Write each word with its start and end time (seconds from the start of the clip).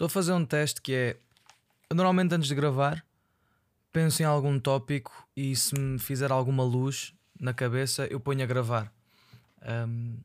Estou 0.00 0.06
a 0.06 0.08
fazer 0.08 0.32
um 0.32 0.46
teste 0.46 0.80
que 0.80 0.94
é. 0.94 1.16
Normalmente 1.92 2.34
antes 2.34 2.48
de 2.48 2.54
gravar, 2.54 3.04
penso 3.92 4.22
em 4.22 4.24
algum 4.24 4.58
tópico 4.58 5.12
e 5.36 5.54
se 5.54 5.78
me 5.78 5.98
fizer 5.98 6.32
alguma 6.32 6.64
luz 6.64 7.12
na 7.38 7.52
cabeça, 7.52 8.06
eu 8.06 8.18
ponho 8.18 8.42
a 8.42 8.46
gravar. 8.46 8.90
Um, 9.60 10.16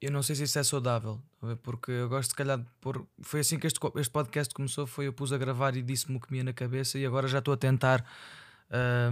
eu 0.00 0.12
não 0.12 0.22
sei 0.22 0.36
se 0.36 0.44
isso 0.44 0.60
é 0.60 0.62
saudável, 0.62 1.20
porque 1.64 1.90
eu 1.90 2.08
gosto, 2.08 2.30
se 2.30 2.36
calhar, 2.36 2.56
de 2.56 2.66
pôr. 2.80 3.04
Foi 3.20 3.40
assim 3.40 3.58
que 3.58 3.66
este, 3.66 3.80
este 3.96 4.12
podcast 4.12 4.54
começou: 4.54 4.86
foi 4.86 5.08
eu 5.08 5.12
pus 5.12 5.32
a 5.32 5.38
gravar 5.38 5.74
e 5.74 5.82
disse-me 5.82 6.16
o 6.16 6.20
que 6.20 6.30
me 6.30 6.38
ia 6.38 6.44
na 6.44 6.52
cabeça, 6.52 7.00
e 7.00 7.04
agora 7.04 7.26
já 7.26 7.40
estou 7.40 7.52
a 7.52 7.56
tentar. 7.56 8.06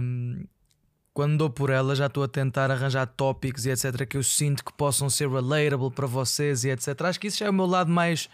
um, 0.01 0.45
quando 1.13 1.37
dou 1.37 1.49
por 1.49 1.69
ela, 1.69 1.93
já 1.93 2.05
estou 2.05 2.23
a 2.23 2.27
tentar 2.29 2.71
arranjar 2.71 3.05
tópicos 3.05 3.65
e 3.65 3.69
etc. 3.69 4.07
que 4.07 4.15
eu 4.15 4.23
sinto 4.23 4.63
que 4.63 4.71
possam 4.71 5.09
ser 5.09 5.29
relatable 5.29 5.91
para 5.91 6.07
vocês 6.07 6.63
e 6.63 6.69
etc. 6.69 7.01
Acho 7.01 7.19
que 7.19 7.27
isso 7.27 7.39
já 7.39 7.47
é 7.47 7.49
o 7.49 7.53
meu 7.53 7.65
lado 7.65 7.91
mais 7.91 8.29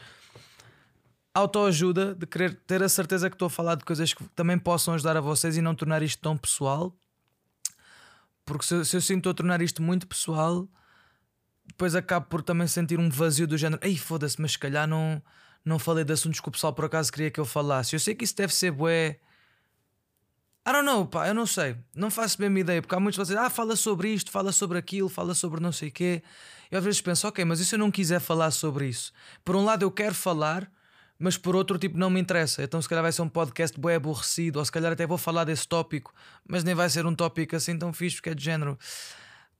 autoajuda, 1.33 2.13
de 2.15 2.25
querer 2.25 2.55
ter 2.67 2.83
a 2.83 2.89
certeza 2.89 3.29
que 3.29 3.35
estou 3.35 3.45
a 3.45 3.49
falar 3.49 3.75
de 3.75 3.85
coisas 3.85 4.13
que 4.13 4.23
também 4.35 4.57
possam 4.59 4.93
ajudar 4.93 5.15
a 5.17 5.21
vocês 5.21 5.55
e 5.57 5.61
não 5.61 5.73
tornar 5.75 6.01
isto 6.03 6.21
tão 6.21 6.37
pessoal. 6.37 6.95
Porque 8.45 8.65
se, 8.65 8.73
eu- 8.75 8.85
se 8.85 8.97
eu 8.97 9.01
sinto 9.01 9.29
a 9.29 9.33
tornar 9.33 9.61
isto 9.61 9.81
muito 9.81 10.07
pessoal, 10.07 10.67
depois 11.65 11.95
acabo 11.95 12.25
por 12.27 12.41
também 12.41 12.67
sentir 12.67 12.99
um 12.99 13.09
vazio 13.09 13.47
do 13.47 13.57
género. 13.57 13.81
Ei, 13.85 13.95
foda-se, 13.97 14.41
mas 14.41 14.53
se 14.53 14.59
calhar 14.59 14.87
não, 14.87 15.21
não 15.63 15.79
falei 15.79 16.03
de 16.03 16.11
assuntos 16.11 16.39
que 16.39 16.49
o 16.49 16.51
pessoal 16.51 16.73
por 16.73 16.85
acaso 16.85 17.11
queria 17.11 17.31
que 17.31 17.39
eu 17.39 17.45
falasse. 17.45 17.95
Eu 17.95 17.99
sei 17.99 18.13
que 18.15 18.25
isso 18.25 18.35
deve 18.35 18.53
ser 18.53 18.71
bué. 18.71 19.19
I 20.67 20.71
don't 20.73 20.85
know, 20.85 21.05
pá, 21.07 21.27
eu 21.27 21.33
não 21.33 21.45
sei. 21.47 21.75
Não 21.95 22.11
faço 22.11 22.37
bem 22.37 22.53
a 22.55 22.59
ideia, 22.59 22.81
porque 22.81 22.93
há 22.93 22.99
muitos 22.99 23.17
que 23.17 23.23
dizem, 23.23 23.37
ah, 23.37 23.49
fala 23.49 23.75
sobre 23.75 24.09
isto, 24.09 24.29
fala 24.29 24.51
sobre 24.51 24.77
aquilo, 24.77 25.09
fala 25.09 25.33
sobre 25.33 25.59
não 25.61 25.71
sei 25.71 25.89
o 25.89 25.91
quê. 25.91 26.21
Eu 26.69 26.77
às 26.77 26.83
vezes 26.83 27.01
penso, 27.01 27.27
ok, 27.27 27.43
mas 27.45 27.59
e 27.59 27.65
se 27.65 27.73
eu 27.75 27.79
não 27.79 27.89
quiser 27.89 28.19
falar 28.19 28.51
sobre 28.51 28.87
isso? 28.87 29.11
Por 29.43 29.55
um 29.55 29.63
lado 29.65 29.83
eu 29.83 29.91
quero 29.91 30.13
falar, 30.13 30.71
mas 31.21 31.37
por 31.37 31.55
outro 31.55 31.77
tipo 31.77 31.97
não 31.97 32.09
me 32.09 32.19
interessa. 32.19 32.63
Então 32.63 32.81
se 32.81 32.89
calhar 32.89 33.03
vai 33.03 33.11
ser 33.11 33.21
um 33.21 33.29
podcast 33.29 33.79
bem 33.79 33.95
aborrecido, 33.95 34.59
ou 34.59 34.65
se 34.65 34.71
calhar 34.71 34.91
até 34.91 35.05
vou 35.05 35.17
falar 35.17 35.43
desse 35.43 35.67
tópico, 35.67 36.13
mas 36.47 36.63
nem 36.63 36.73
vai 36.73 36.89
ser 36.89 37.05
um 37.05 37.13
tópico 37.13 37.55
assim 37.55 37.77
tão 37.77 37.93
fixe, 37.93 38.17
porque 38.17 38.31
é 38.31 38.35
de 38.35 38.43
género. 38.43 38.77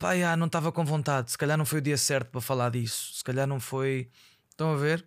Pá, 0.02 0.18
já, 0.18 0.36
não 0.36 0.48
estava 0.48 0.72
com 0.72 0.84
vontade. 0.84 1.30
Se 1.30 1.38
calhar 1.38 1.56
não 1.56 1.64
foi 1.64 1.78
o 1.78 1.82
dia 1.82 1.96
certo 1.96 2.32
para 2.32 2.42
falar 2.42 2.72
disso. 2.72 3.14
Se 3.14 3.24
calhar 3.24 3.46
não 3.46 3.60
foi. 3.60 4.10
Estão 4.50 4.74
a 4.74 4.76
ver? 4.76 5.06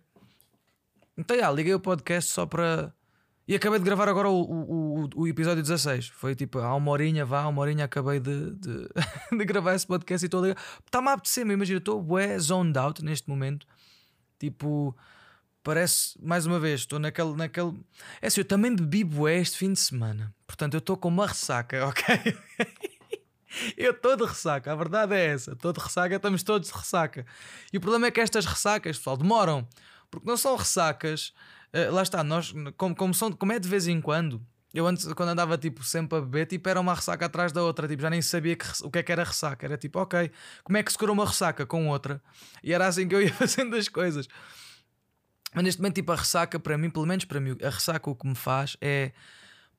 Então, 1.17 1.37
já, 1.37 1.51
liguei 1.51 1.73
o 1.73 1.79
podcast 1.81 2.31
só 2.31 2.45
para. 2.45 2.93
E 3.45 3.53
acabei 3.53 3.77
de 3.77 3.83
gravar 3.83 4.07
agora 4.07 4.29
o, 4.29 4.41
o, 4.41 5.03
o, 5.03 5.09
o 5.17 5.27
episódio 5.27 5.61
16. 5.61 6.07
Foi 6.07 6.33
tipo, 6.33 6.59
há 6.59 6.73
uma 6.73 6.91
horinha, 6.91 7.25
vá, 7.25 7.41
há 7.41 7.47
uma 7.49 7.61
horinha 7.61 7.83
acabei 7.83 8.21
de, 8.21 8.51
de, 8.55 8.87
de 9.37 9.45
gravar 9.45 9.75
esse 9.75 9.85
podcast 9.85 10.23
e 10.23 10.27
estou 10.27 10.39
a 10.39 10.47
ligar. 10.47 10.63
Está-me 10.85 11.09
a 11.09 11.13
apetecer, 11.13 11.45
imagina, 11.45 11.79
estou 11.79 12.01
bué 12.01 12.39
zoned 12.39 12.77
out 12.79 13.03
neste 13.03 13.29
momento. 13.29 13.67
Tipo, 14.39 14.95
parece, 15.65 16.15
mais 16.21 16.45
uma 16.45 16.59
vez, 16.59 16.81
estou 16.81 16.99
naquele, 16.99 17.35
naquele. 17.35 17.73
É 18.21 18.27
assim, 18.27 18.41
eu 18.41 18.45
também 18.45 18.73
bebi 18.73 19.03
bué 19.03 19.39
este 19.39 19.57
fim 19.57 19.73
de 19.73 19.79
semana. 19.79 20.33
Portanto, 20.45 20.75
eu 20.75 20.77
estou 20.77 20.95
com 20.95 21.07
uma 21.09 21.25
ressaca, 21.25 21.83
ok? 21.89 22.37
Eu 23.75 23.91
estou 23.91 24.15
de 24.15 24.25
ressaca, 24.25 24.71
a 24.71 24.75
verdade 24.75 25.15
é 25.15 25.25
essa. 25.25 25.53
Estou 25.53 25.73
de 25.73 25.79
ressaca, 25.79 26.15
estamos 26.15 26.43
todos 26.43 26.69
de 26.69 26.77
ressaca. 26.77 27.25
E 27.73 27.77
o 27.77 27.81
problema 27.81 28.07
é 28.07 28.11
que 28.11 28.21
estas 28.21 28.45
ressacas, 28.45 28.97
pessoal, 28.97 29.17
demoram. 29.17 29.67
Porque 30.11 30.27
não 30.27 30.37
são 30.37 30.55
ressacas. 30.55 31.33
eh, 31.73 31.89
lá 31.89 32.03
está, 32.03 32.23
nós, 32.23 32.53
como, 32.77 32.95
como, 32.95 33.13
são, 33.13 33.31
como 33.31 33.51
é 33.51 33.57
de 33.57 33.67
vez 33.67 33.87
em 33.87 33.99
quando. 33.99 34.45
Eu 34.73 34.85
antes, 34.85 35.11
quando 35.13 35.29
andava 35.29 35.57
tipo, 35.57 35.83
sempre 35.83 36.17
a 36.17 36.21
beber, 36.21 36.45
tipo, 36.45 36.69
era 36.69 36.79
uma 36.79 36.93
ressaca 36.93 37.25
atrás 37.25 37.51
da 37.51 37.63
outra. 37.63 37.87
Tipo, 37.87 38.01
já 38.03 38.09
nem 38.09 38.21
sabia 38.21 38.55
que, 38.55 38.65
o 38.83 38.91
que 38.91 38.99
é 38.99 39.03
que 39.03 39.11
era 39.11 39.23
ressaca. 39.23 39.65
Era 39.65 39.77
tipo, 39.77 39.99
ok, 39.99 40.29
como 40.63 40.77
é 40.77 40.83
que 40.83 40.91
se 40.91 40.97
cura 40.97 41.11
uma 41.11 41.25
ressaca 41.25 41.65
com 41.65 41.87
outra? 41.87 42.21
E 42.61 42.73
era 42.73 42.85
assim 42.85 43.07
que 43.07 43.15
eu 43.15 43.21
ia 43.21 43.33
fazendo 43.33 43.75
as 43.75 43.87
coisas. 43.87 44.27
Mas 45.55 45.63
neste 45.63 45.81
momento, 45.81 45.95
tipo, 45.95 46.11
a 46.11 46.15
ressaca, 46.15 46.59
para 46.59 46.77
mim, 46.77 46.89
pelo 46.89 47.05
menos 47.05 47.23
para 47.23 47.39
mim, 47.39 47.55
a 47.63 47.69
ressaca 47.69 48.09
o 48.09 48.15
que 48.15 48.27
me 48.27 48.35
faz 48.35 48.75
é 48.81 49.13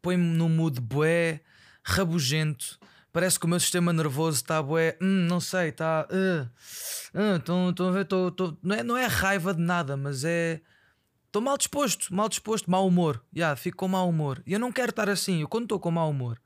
põe-me 0.01 0.25
num 0.25 0.49
mood 0.49 0.81
bué, 0.81 1.41
rabugento. 1.85 2.79
Parece 3.13 3.39
que 3.39 3.45
o 3.45 3.49
meu 3.49 3.61
sistema 3.61 3.93
nervoso 3.93 4.37
está 4.37 4.63
bué, 4.63 4.97
hum, 5.01 5.27
não 5.29 5.39
sei, 5.39 5.69
está. 5.69 6.09
Estão 7.37 7.69
uh, 7.69 7.89
a 7.89 7.91
ver, 7.91 8.07
tô, 8.07 8.31
tô, 8.31 8.57
não, 8.63 8.77
é, 8.77 8.83
não 8.83 8.97
é 8.97 9.07
raiva 9.07 9.53
de 9.53 9.61
nada, 9.61 9.97
mas 9.97 10.25
é. 10.25 10.61
Estou 11.27 11.43
mal 11.43 11.59
disposto, 11.59 12.15
mal 12.15 12.31
disposto, 12.31 12.71
mau 12.71 12.87
humor. 12.87 13.23
Yeah, 13.35 13.55
fico 13.57 13.77
com 13.77 13.89
mau 13.89 14.09
humor. 14.09 14.43
E 14.47 14.55
eu 14.55 14.59
não 14.59 14.73
quero 14.73 14.89
estar 14.89 15.11
assim. 15.11 15.43
Eu, 15.43 15.49
quando 15.49 15.65
estou 15.65 15.79
com 15.79 15.91
mau 15.91 16.09
humor 16.09 16.41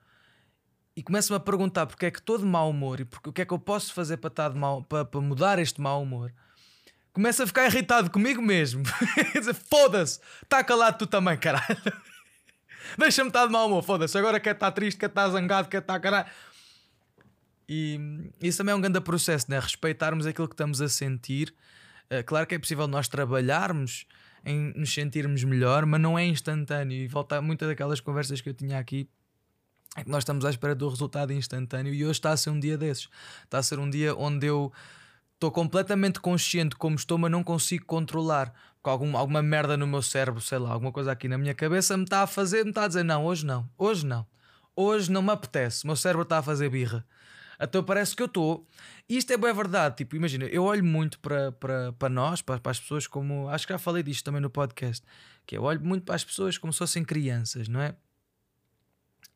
e 0.97 1.03
começo-me 1.03 1.37
a 1.37 1.41
perguntar 1.41 1.87
porque 1.87 2.06
é 2.06 2.10
que 2.10 2.19
estou 2.19 2.37
de 2.37 2.44
mau 2.44 2.69
humor 2.69 3.00
e 3.00 3.05
porque, 3.05 3.31
o 3.31 3.32
que 3.32 3.43
é 3.43 3.47
que 3.47 3.53
eu 3.53 3.59
posso 3.59 3.94
fazer 3.94 4.16
para, 4.16 4.28
estar 4.28 4.49
de 4.50 4.59
mau, 4.59 4.82
para, 4.82 5.05
para 5.05 5.21
mudar 5.21 5.59
este 5.59 5.81
mau 5.81 6.03
humor, 6.03 6.32
começo 7.20 7.42
a 7.42 7.47
ficar 7.47 7.66
irritado 7.66 8.10
comigo 8.10 8.41
mesmo. 8.41 8.82
Foda-se, 9.69 10.19
está 10.42 10.64
calado 10.64 10.97
tu 10.97 11.06
também, 11.06 11.36
caralho. 11.36 11.66
Deixa-me 12.98 13.28
estar 13.28 13.47
de 13.47 13.53
mau 13.53 13.66
humor, 13.66 13.84
foda-se. 13.84 14.16
Agora 14.16 14.41
quer 14.41 14.54
estar 14.54 14.72
triste, 14.72 14.98
quer 14.98 15.10
estar 15.10 15.28
zangado, 15.28 15.69
quer 15.69 15.82
estar 15.82 16.00
caralho. 16.00 16.26
E 17.69 18.00
isso 18.41 18.58
também 18.58 18.72
é 18.72 18.75
um 18.75 18.81
grande 18.81 19.00
processo, 19.03 19.50
né? 19.50 19.60
Respeitarmos 19.60 20.26
aquilo 20.26 20.48
que 20.48 20.54
estamos 20.54 20.81
a 20.81 20.88
sentir. 20.88 21.54
Uh, 22.10 22.25
claro 22.25 22.47
que 22.47 22.54
é 22.54 22.58
possível 22.58 22.88
nós 22.88 23.06
trabalharmos 23.06 24.06
em 24.44 24.72
nos 24.75 24.92
sentirmos 24.92 25.44
melhor, 25.44 25.84
mas 25.84 26.00
não 26.00 26.19
é 26.19 26.25
instantâneo. 26.25 26.97
E 26.97 27.06
volta 27.06 27.41
muitas 27.42 27.69
daquelas 27.69 28.00
conversas 28.00 28.41
que 28.41 28.48
eu 28.48 28.54
tinha 28.54 28.78
aqui. 28.78 29.08
É 29.94 30.02
que 30.02 30.10
nós 30.10 30.22
estamos 30.22 30.44
à 30.44 30.50
espera 30.50 30.75
do 30.75 30.88
resultado 30.88 31.32
instantâneo 31.32 31.92
e 31.92 32.02
hoje 32.02 32.12
está 32.12 32.31
a 32.31 32.37
ser 32.37 32.50
um 32.50 32.58
dia 32.58 32.78
desses. 32.78 33.08
Está 33.44 33.58
a 33.58 33.62
ser 33.62 33.78
um 33.78 33.91
dia 33.91 34.16
onde 34.16 34.47
eu 34.47 34.72
estou 35.41 35.51
completamente 35.51 36.21
consciente 36.21 36.77
como 36.77 36.97
estou, 36.97 37.17
mas 37.17 37.31
não 37.31 37.43
consigo 37.43 37.87
controlar. 37.87 38.53
Algum, 38.83 39.17
alguma 39.17 39.43
merda 39.43 39.77
no 39.77 39.87
meu 39.87 40.03
cérebro, 40.03 40.41
sei 40.41 40.59
lá, 40.59 40.71
alguma 40.71 40.93
coisa 40.93 41.12
aqui 41.12 41.28
na 41.28 41.37
minha 41.37 41.55
cabeça 41.55 41.97
me 41.97 42.05
está 42.05 42.23
a 42.23 42.27
fazer, 42.27 42.62
me 42.62 42.71
está 42.71 42.84
a 42.84 42.89
dizer: 42.89 43.03
não, 43.03 43.25
hoje 43.25 43.45
não, 43.45 43.69
hoje 43.77 44.06
não, 44.06 44.27
hoje 44.77 45.11
não 45.11 45.23
me 45.23 45.31
apetece. 45.31 45.84
O 45.84 45.87
meu 45.87 45.97
cérebro 45.97 46.23
está 46.23 46.39
a 46.39 46.43
fazer 46.43 46.69
birra. 46.69 47.06
Então 47.59 47.83
parece 47.83 48.17
que 48.17 48.23
eu 48.23 48.27
estou. 48.27 48.67
E 49.09 49.17
isto 49.17 49.33
é 49.33 49.37
bem 49.37 49.53
verdade. 49.53 49.97
Tipo, 49.97 50.17
imagina, 50.17 50.45
eu 50.47 50.65
olho 50.65 50.84
muito 50.84 51.19
para, 51.21 51.53
para, 51.53 51.93
para 51.93 52.09
nós, 52.09 52.41
para, 52.41 52.59
para 52.59 52.73
as 52.73 52.81
pessoas, 52.81 53.06
como. 53.06 53.49
Acho 53.49 53.67
que 53.67 53.73
já 53.73 53.79
falei 53.79 54.03
disto 54.03 54.25
também 54.25 54.41
no 54.41 54.50
podcast. 54.50 55.05
Que 55.47 55.56
eu 55.56 55.62
olho 55.62 55.81
muito 55.83 56.05
para 56.05 56.15
as 56.15 56.25
pessoas 56.25 56.56
como 56.56 56.73
se 56.73 56.79
fossem 56.79 57.05
crianças, 57.05 57.69
não 57.69 57.81
é? 57.81 57.95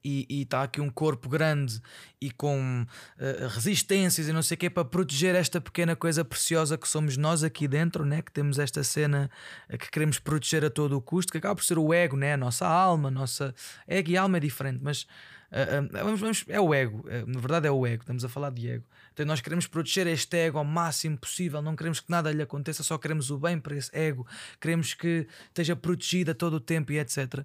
E 0.04 0.42
está 0.42 0.62
aqui 0.62 0.82
um 0.82 0.90
corpo 0.90 1.30
grande 1.30 1.80
e 2.20 2.30
com 2.30 2.86
uh, 2.86 3.48
resistências 3.48 4.28
e 4.28 4.32
não 4.32 4.42
sei 4.42 4.54
o 4.54 4.58
que 4.58 4.68
para 4.68 4.84
proteger 4.84 5.34
esta 5.34 5.60
pequena 5.60 5.96
coisa 5.96 6.24
preciosa 6.24 6.76
que 6.76 6.86
somos 6.86 7.16
nós 7.16 7.42
aqui 7.42 7.66
dentro, 7.66 8.04
né? 8.04 8.20
que 8.20 8.30
temos 8.30 8.58
esta 8.58 8.84
cena 8.84 9.30
uh, 9.70 9.78
que 9.78 9.90
queremos 9.90 10.18
proteger 10.18 10.64
a 10.64 10.70
todo 10.70 10.96
o 10.96 11.00
custo, 11.00 11.32
que 11.32 11.38
acaba 11.38 11.54
por 11.54 11.64
ser 11.64 11.78
o 11.78 11.92
ego, 11.92 12.16
né? 12.16 12.34
a 12.34 12.36
nossa 12.36 12.66
alma, 12.66 13.08
a 13.08 13.10
nossa 13.10 13.54
ego 13.86 14.10
e 14.10 14.16
alma 14.16 14.36
é 14.36 14.40
diferente, 14.40 14.80
mas 14.82 15.02
uh, 15.02 15.88
vamos, 15.90 16.20
vamos, 16.20 16.44
é 16.48 16.60
o 16.60 16.74
ego, 16.74 17.04
na 17.26 17.40
verdade 17.40 17.66
é 17.66 17.70
o 17.70 17.86
ego, 17.86 18.02
estamos 18.02 18.24
a 18.24 18.28
falar 18.28 18.50
de 18.50 18.68
ego. 18.68 18.84
Então 19.14 19.24
nós 19.24 19.40
queremos 19.40 19.66
proteger 19.66 20.06
este 20.06 20.36
ego 20.36 20.58
ao 20.58 20.64
máximo 20.64 21.16
possível, 21.16 21.62
não 21.62 21.76
queremos 21.76 22.00
que 22.00 22.10
nada 22.10 22.32
lhe 22.32 22.42
aconteça, 22.42 22.82
só 22.82 22.98
queremos 22.98 23.30
o 23.30 23.38
bem 23.38 23.60
para 23.60 23.76
esse 23.76 23.94
ego, 23.96 24.26
queremos 24.60 24.92
que 24.92 25.26
esteja 25.48 25.76
protegido 25.76 26.32
a 26.32 26.34
todo 26.34 26.54
o 26.54 26.60
tempo 26.60 26.90
e 26.90 26.98
etc. 26.98 27.44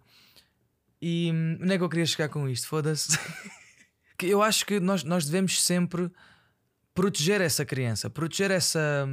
E 1.01 1.31
onde 1.61 1.73
é 1.73 1.77
que 1.77 1.83
eu 1.83 1.89
queria 1.89 2.05
chegar 2.05 2.29
com 2.29 2.47
isto? 2.49 2.67
Foda-se. 2.67 3.17
eu 4.21 4.41
acho 4.41 4.65
que 4.65 4.79
nós, 4.79 5.03
nós 5.03 5.25
devemos 5.25 5.61
sempre 5.63 6.11
proteger 6.93 7.39
essa 7.39 7.65
criança, 7.65 8.09
proteger 8.09 8.51
essa. 8.51 9.07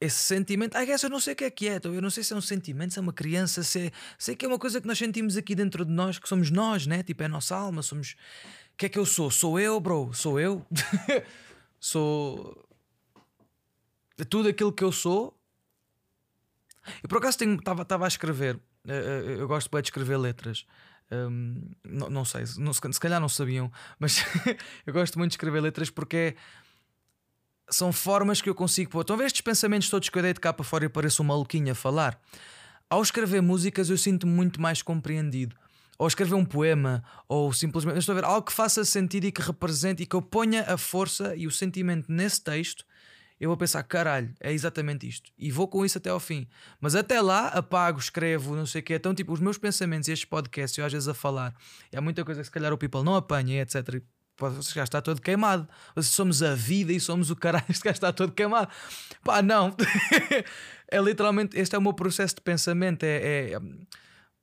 Esse 0.00 0.18
sentimento, 0.18 0.76
I 0.76 0.90
eu 1.00 1.08
não 1.08 1.20
sei 1.20 1.32
o 1.32 1.36
que 1.36 1.44
é 1.44 1.50
que 1.50 1.68
é, 1.68 1.80
eu 1.84 2.02
não 2.02 2.10
sei 2.10 2.24
se 2.24 2.32
é 2.32 2.36
um 2.36 2.40
sentimento, 2.40 2.92
se 2.92 2.98
é 2.98 3.02
uma 3.02 3.12
criança, 3.12 3.62
se 3.62 3.86
é, 3.86 3.92
sei 4.18 4.34
que 4.34 4.44
é 4.44 4.48
uma 4.48 4.58
coisa 4.58 4.80
que 4.80 4.86
nós 4.88 4.98
sentimos 4.98 5.36
aqui 5.36 5.54
dentro 5.54 5.84
de 5.84 5.92
nós, 5.92 6.18
que 6.18 6.28
somos 6.28 6.50
nós, 6.50 6.88
né? 6.88 7.04
Tipo, 7.04 7.22
é 7.22 7.26
a 7.26 7.28
nossa 7.28 7.54
alma, 7.54 7.82
somos. 7.82 8.16
O 8.74 8.76
que 8.78 8.86
é 8.86 8.88
que 8.88 8.98
eu 8.98 9.06
sou? 9.06 9.30
Sou 9.30 9.60
eu, 9.60 9.78
bro? 9.78 10.12
Sou 10.12 10.40
eu? 10.40 10.66
sou. 11.78 12.68
Tudo 14.28 14.48
aquilo 14.48 14.72
que 14.72 14.82
eu 14.82 14.90
sou. 14.90 15.38
Eu 17.00 17.08
por 17.08 17.18
acaso 17.18 17.38
estava 17.44 18.04
a 18.04 18.08
escrever 18.08 18.58
eu 18.84 19.46
gosto 19.46 19.70
bem 19.70 19.80
de 19.80 19.88
escrever 19.88 20.16
letras. 20.16 20.66
Um, 21.10 21.70
não, 21.84 22.08
não, 22.08 22.24
sei, 22.24 22.44
não, 22.56 22.72
se 22.72 22.80
calhar 23.00 23.20
não 23.20 23.28
sabiam, 23.28 23.70
mas 23.98 24.24
eu 24.86 24.94
gosto 24.94 25.18
muito 25.18 25.32
de 25.32 25.34
escrever 25.34 25.60
letras 25.60 25.90
porque 25.90 26.34
são 27.70 27.92
formas 27.92 28.40
que 28.40 28.48
eu 28.48 28.54
consigo 28.54 28.90
pôr. 28.90 29.02
Estão 29.02 29.14
a 29.14 29.18
ver 29.18 29.26
estes 29.26 29.42
pensamentos 29.42 29.90
todos 29.90 30.08
que 30.08 30.18
eu 30.18 30.22
dei 30.22 30.32
de 30.32 30.40
cá 30.40 30.52
para 30.52 30.64
fora 30.64 30.84
e 30.84 30.88
pareço 30.88 31.22
um 31.22 31.26
maluquinho 31.26 31.72
a 31.72 31.74
falar? 31.74 32.20
Ao 32.88 33.02
escrever 33.02 33.40
músicas, 33.40 33.90
eu 33.90 33.98
sinto-me 33.98 34.32
muito 34.32 34.60
mais 34.60 34.82
compreendido. 34.82 35.56
Ou 35.98 36.06
escrever 36.06 36.34
um 36.34 36.44
poema, 36.44 37.04
ou 37.28 37.52
simplesmente 37.52 37.98
estou 37.98 38.14
a 38.14 38.16
ver 38.16 38.24
algo 38.24 38.46
que 38.46 38.52
faça 38.52 38.84
sentido 38.84 39.24
e 39.24 39.32
que 39.32 39.40
represente 39.40 40.02
e 40.02 40.06
que 40.06 40.16
eu 40.16 40.22
ponha 40.22 40.62
a 40.62 40.76
força 40.76 41.36
e 41.36 41.46
o 41.46 41.50
sentimento 41.50 42.10
nesse 42.10 42.42
texto 42.42 42.84
eu 43.42 43.48
vou 43.48 43.56
pensar, 43.56 43.82
caralho, 43.82 44.32
é 44.38 44.52
exatamente 44.52 45.04
isto. 45.08 45.32
E 45.36 45.50
vou 45.50 45.66
com 45.66 45.84
isso 45.84 45.98
até 45.98 46.08
ao 46.08 46.20
fim. 46.20 46.46
Mas 46.80 46.94
até 46.94 47.20
lá, 47.20 47.48
apago, 47.48 47.98
escrevo, 47.98 48.54
não 48.54 48.64
sei 48.64 48.80
o 48.80 48.84
quê. 48.84 48.94
Então, 48.94 49.12
tipo, 49.12 49.32
os 49.32 49.40
meus 49.40 49.58
pensamentos 49.58 50.06
e 50.06 50.12
estes 50.12 50.24
podcasts, 50.24 50.78
eu 50.78 50.84
às 50.84 50.92
vezes 50.92 51.08
a 51.08 51.14
falar, 51.14 51.52
e 51.92 51.96
há 51.96 52.00
muita 52.00 52.24
coisa 52.24 52.40
que 52.40 52.44
se 52.44 52.52
calhar 52.52 52.72
o 52.72 52.78
people 52.78 53.02
não 53.02 53.16
apanha, 53.16 53.60
etc. 53.60 54.00
Este 54.60 54.76
gajo 54.76 54.84
está 54.84 55.02
todo 55.02 55.20
queimado. 55.20 55.68
Somos 56.00 56.40
a 56.40 56.54
vida 56.54 56.92
e 56.92 57.00
somos 57.00 57.30
o 57.30 57.36
caralho. 57.36 57.64
Este 57.68 57.82
gajo 57.82 57.96
está 57.96 58.12
todo 58.12 58.30
queimado. 58.30 58.70
Pá, 59.24 59.42
não. 59.42 59.74
é 60.86 61.00
literalmente. 61.00 61.58
Este 61.58 61.74
é 61.74 61.78
o 61.78 61.82
meu 61.82 61.94
processo 61.94 62.36
de 62.36 62.42
pensamento. 62.42 63.02
É, 63.02 63.54
é, 63.54 63.60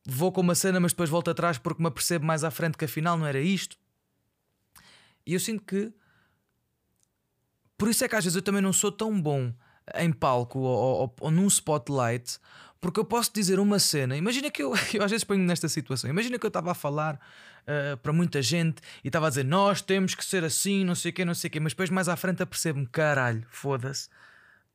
vou 0.06 0.30
com 0.34 0.42
uma 0.42 0.56
cena, 0.56 0.78
mas 0.78 0.92
depois 0.92 1.10
volto 1.10 1.32
atrás 1.32 1.58
porque 1.58 1.82
me 1.82 1.88
apercebo 1.88 2.26
mais 2.26 2.44
à 2.44 2.52
frente 2.52 2.78
que 2.78 2.84
afinal 2.84 3.18
não 3.18 3.26
era 3.26 3.40
isto. 3.40 3.78
E 5.26 5.36
eu 5.36 5.40
sinto 5.40 5.64
que. 5.64 5.94
Por 7.80 7.88
isso 7.90 8.04
é 8.04 8.10
que 8.10 8.16
às 8.16 8.26
vezes 8.26 8.36
eu 8.36 8.42
também 8.42 8.62
não 8.62 8.74
sou 8.74 8.92
tão 8.92 9.20
bom 9.20 9.54
em 9.96 10.12
palco 10.12 10.60
ou, 10.60 11.02
ou, 11.02 11.16
ou 11.22 11.32
num 11.32 11.48
spotlight 11.48 12.38
porque 12.82 13.00
eu 13.00 13.06
posso 13.06 13.32
dizer 13.34 13.58
uma 13.58 13.80
cena. 13.80 14.18
Imagina 14.18 14.52
que 14.52 14.62
eu, 14.62 14.74
eu 14.94 15.02
às 15.02 15.10
vezes 15.10 15.24
ponho-me 15.24 15.48
nesta 15.48 15.70
situação. 15.70 16.10
Imagina 16.10 16.38
que 16.38 16.46
eu 16.46 16.50
estava 16.50 16.72
a 16.72 16.74
falar 16.74 17.16
uh, 17.16 17.96
para 17.98 18.12
muita 18.12 18.42
gente 18.42 18.82
e 19.02 19.08
estava 19.08 19.28
a 19.28 19.30
dizer 19.30 19.46
nós 19.46 19.82
temos 19.82 20.14
que 20.14 20.26
ser 20.26 20.44
assim, 20.44 20.84
não 20.84 20.94
sei 20.94 21.12
o 21.12 21.14
quê, 21.14 21.24
não 21.24 21.34
sei 21.34 21.48
o 21.48 21.52
quê. 21.52 21.60
Mas 21.62 21.72
depois 21.72 21.90
mais 21.90 22.10
à 22.10 22.18
frente 22.18 22.44
apercebo-me, 22.44 22.86
caralho, 22.86 23.48
foda-se 23.50 24.10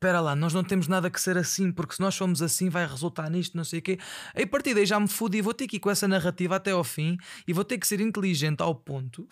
espera 0.05 0.21
lá, 0.21 0.35
nós 0.35 0.53
não 0.53 0.63
temos 0.63 0.87
nada 0.87 1.09
que 1.09 1.19
ser 1.19 1.35
assim, 1.35 1.71
porque 1.71 1.95
se 1.95 1.99
nós 1.99 2.15
formos 2.15 2.39
assim 2.39 2.69
vai 2.69 2.85
resultar 2.85 3.27
nisto, 3.27 3.57
não 3.57 3.63
sei 3.63 3.79
o 3.79 3.81
quê. 3.81 3.97
Aí 4.35 4.43
a 4.43 4.47
partir 4.47 4.75
daí 4.75 4.85
já 4.85 4.99
me 4.99 5.07
fudi 5.07 5.39
e 5.39 5.41
vou 5.41 5.53
ter 5.53 5.67
que 5.67 5.77
ir 5.77 5.79
com 5.79 5.89
essa 5.89 6.07
narrativa 6.07 6.57
até 6.57 6.69
ao 6.69 6.83
fim 6.83 7.17
e 7.47 7.51
vou 7.51 7.63
ter 7.63 7.79
que 7.79 7.87
ser 7.87 7.99
inteligente 7.99 8.61
ao 8.61 8.75
ponto 8.75 9.27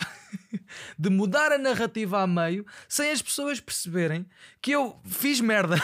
de 0.98 1.10
mudar 1.12 1.52
a 1.52 1.60
narrativa 1.60 2.22
a 2.22 2.25
meio 2.25 2.66
sem 2.90 3.12
as 3.12 3.22
pessoas 3.22 3.60
perceberem 3.60 4.25
que 4.60 4.72
eu 4.72 5.00
fiz 5.06 5.40
merda. 5.40 5.75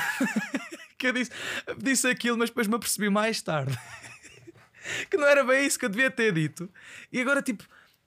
que 0.98 1.08
eu 1.08 1.14
disse, 1.14 1.32
disse 1.78 2.08
aquilo, 2.08 2.38
mas 2.38 2.50
depois 2.50 2.68
me 2.68 2.76
apercebi 2.76 3.12
mais 3.12 3.44
tarde 3.44 3.78
que 5.08 5.18
não 5.18 5.28
era 5.28 5.44
bem 5.44 5.68
isso 5.68 5.78
que 5.78 5.86
eu 5.86 5.90
devia 5.90 6.10
ter 6.10 6.34
dito. 6.34 6.68
E 7.14 7.22
agora, 7.22 7.44
tipo, 7.44 7.64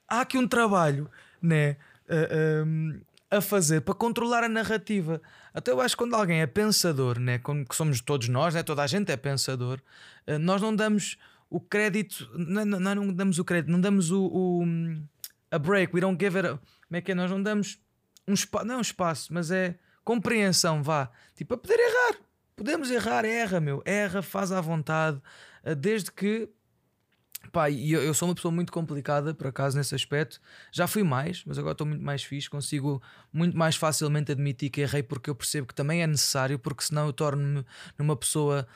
há 0.09 0.23
aqui 0.23 0.37
um 0.37 0.49
trabalho, 0.49 1.09
né? 1.41 1.77
Uh, 2.09 2.67
um, 2.67 3.01
a 3.33 3.41
fazer 3.41 3.81
para 3.81 3.95
controlar 3.95 4.45
a 4.45 4.49
narrativa. 4.49 5.21
Até 5.55 5.73
eu 5.73 5.81
acho 5.81 5.97
que 5.97 6.05
quando 6.05 6.15
alguém 6.15 6.43
é 6.43 6.47
pensador, 6.47 7.19
né, 7.19 7.39
como 7.39 7.65
que 7.65 7.75
somos 7.75 7.99
todos 8.03 8.29
nós, 8.29 8.53
né, 8.53 8.63
toda 8.63 8.83
a 8.83 8.87
gente 8.87 9.11
é 9.11 9.17
pensador, 9.17 9.81
eh, 10.27 10.37
nós 10.37 10.61
não 10.61 10.77
damos 10.77 11.17
o 11.49 11.59
crédito, 11.59 12.31
não, 12.35 12.67
não, 12.67 12.95
não 12.95 13.13
damos 13.13 13.39
o 13.39 13.45
crédito, 13.45 13.71
não 13.71 13.81
damos 13.81 14.11
o, 14.11 14.27
o, 14.27 14.65
a 15.51 15.59
break, 15.59 15.95
we 15.95 16.01
don't 16.03 16.23
give 16.23 16.37
it 16.37 16.47
a, 16.47 16.59
como 16.59 16.97
é 16.97 17.01
que 17.01 17.13
é? 17.13 17.15
Nós 17.15 17.31
não 17.31 17.43
damos 17.43 17.79
um 18.29 18.35
espaço, 18.35 18.67
não 18.67 18.75
é 18.75 18.79
um 18.79 18.83
espaço, 18.83 19.33
mas 19.33 19.51
é 19.51 19.79
compreensão, 20.05 20.83
vá, 20.83 21.11
tipo, 21.35 21.55
a 21.55 21.57
poder 21.57 21.79
errar. 21.79 22.21
Podemos 22.55 22.91
errar, 22.91 23.25
erra, 23.25 23.61
meu, 23.61 23.83
erra, 23.87 24.21
faz 24.21 24.53
à 24.53 24.61
vontade, 24.61 25.19
eh, 25.65 25.75
desde 25.75 26.13
que 26.13 26.51
Pá, 27.51 27.71
eu, 27.71 28.03
eu 28.03 28.15
sou 28.15 28.29
uma 28.29 28.35
pessoa 28.35 28.53
muito 28.53 28.73
complicada, 28.73 29.35
por 29.35 29.47
acaso, 29.47 29.77
nesse 29.77 29.95
aspecto. 29.95 30.41
Já 30.71 30.87
fui 30.87 31.03
mais, 31.03 31.43
mas 31.45 31.59
agora 31.59 31.73
estou 31.73 31.87
muito 31.87 32.03
mais 32.03 32.23
fixe. 32.23 32.49
Consigo 32.49 33.03
muito 33.33 33.57
mais 33.57 33.77
facilmente 33.77 34.33
admitir 34.33 34.71
que 34.71 34.81
errei 34.81 35.03
porque 35.03 35.29
eu 35.29 35.35
percebo 35.35 35.67
que 35.67 35.75
também 35.75 36.03
é 36.03 36.07
necessário, 36.07 36.59
porque 36.59 36.85
senão 36.85 37.07
eu 37.07 37.13
torno-me 37.13 37.65
numa 37.99 38.17
pessoa 38.17 38.67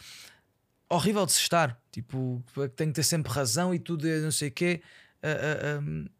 horrível 0.88 1.24
de 1.26 1.32
se 1.32 1.40
estar. 1.40 1.80
Tipo, 1.90 2.42
tenho 2.74 2.90
que 2.90 2.96
ter 2.96 3.02
sempre 3.02 3.32
razão 3.32 3.74
e 3.74 3.78
tudo, 3.78 4.06
não 4.06 4.30
sei 4.30 4.48
o 4.48 4.52
quê. 4.52 4.82
Uh, 5.22 5.80
uh, 5.80 6.10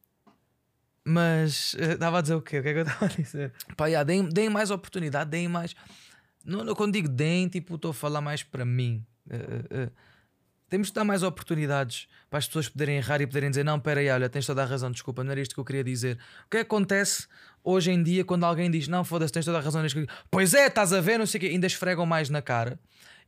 mas 1.04 1.74
estava 1.78 2.18
a 2.18 2.20
dizer 2.20 2.34
o 2.34 2.42
quê? 2.42 2.58
O 2.58 2.62
que 2.62 2.68
é 2.68 2.72
que 2.72 2.78
eu 2.80 2.82
estava 2.82 3.04
a 3.04 3.08
dizer? 3.08 3.52
Pá, 3.76 3.86
yeah, 3.86 4.02
deem, 4.02 4.28
deem 4.28 4.50
mais 4.50 4.70
oportunidade, 4.70 5.30
deem 5.30 5.46
mais. 5.46 5.74
Não, 6.44 6.74
quando 6.74 6.94
digo 6.94 7.08
deem, 7.08 7.48
tipo, 7.48 7.74
estou 7.76 7.90
a 7.90 7.94
falar 7.94 8.20
mais 8.20 8.42
para 8.42 8.64
mim. 8.64 9.04
Temos 10.68 10.88
de 10.88 10.94
dar 10.94 11.04
mais 11.04 11.22
oportunidades 11.22 12.08
para 12.28 12.38
as 12.38 12.46
pessoas 12.46 12.68
poderem 12.68 12.96
errar 12.96 13.20
e 13.20 13.26
poderem 13.26 13.50
dizer: 13.50 13.64
Não, 13.64 13.76
espera 13.76 14.00
aí, 14.00 14.10
olha, 14.10 14.28
tens 14.28 14.46
toda 14.46 14.62
a 14.62 14.66
razão, 14.66 14.90
desculpa, 14.90 15.22
não 15.22 15.30
era 15.30 15.40
isto 15.40 15.54
que 15.54 15.60
eu 15.60 15.64
queria 15.64 15.84
dizer. 15.84 16.18
O 16.46 16.50
que 16.50 16.58
acontece 16.58 17.26
hoje 17.62 17.90
em 17.90 18.02
dia 18.02 18.24
quando 18.24 18.44
alguém 18.44 18.70
diz: 18.70 18.88
Não, 18.88 19.04
foda-se, 19.04 19.32
tens 19.32 19.44
toda 19.44 19.58
a 19.58 19.60
razão, 19.60 19.82
nisto 19.82 20.04
pois 20.30 20.54
é, 20.54 20.66
estás 20.66 20.92
a 20.92 21.00
ver, 21.00 21.18
não 21.18 21.26
sei 21.26 21.38
o 21.38 21.40
quê, 21.42 21.46
ainda 21.48 21.66
esfregam 21.66 22.04
mais 22.04 22.28
na 22.28 22.42
cara 22.42 22.78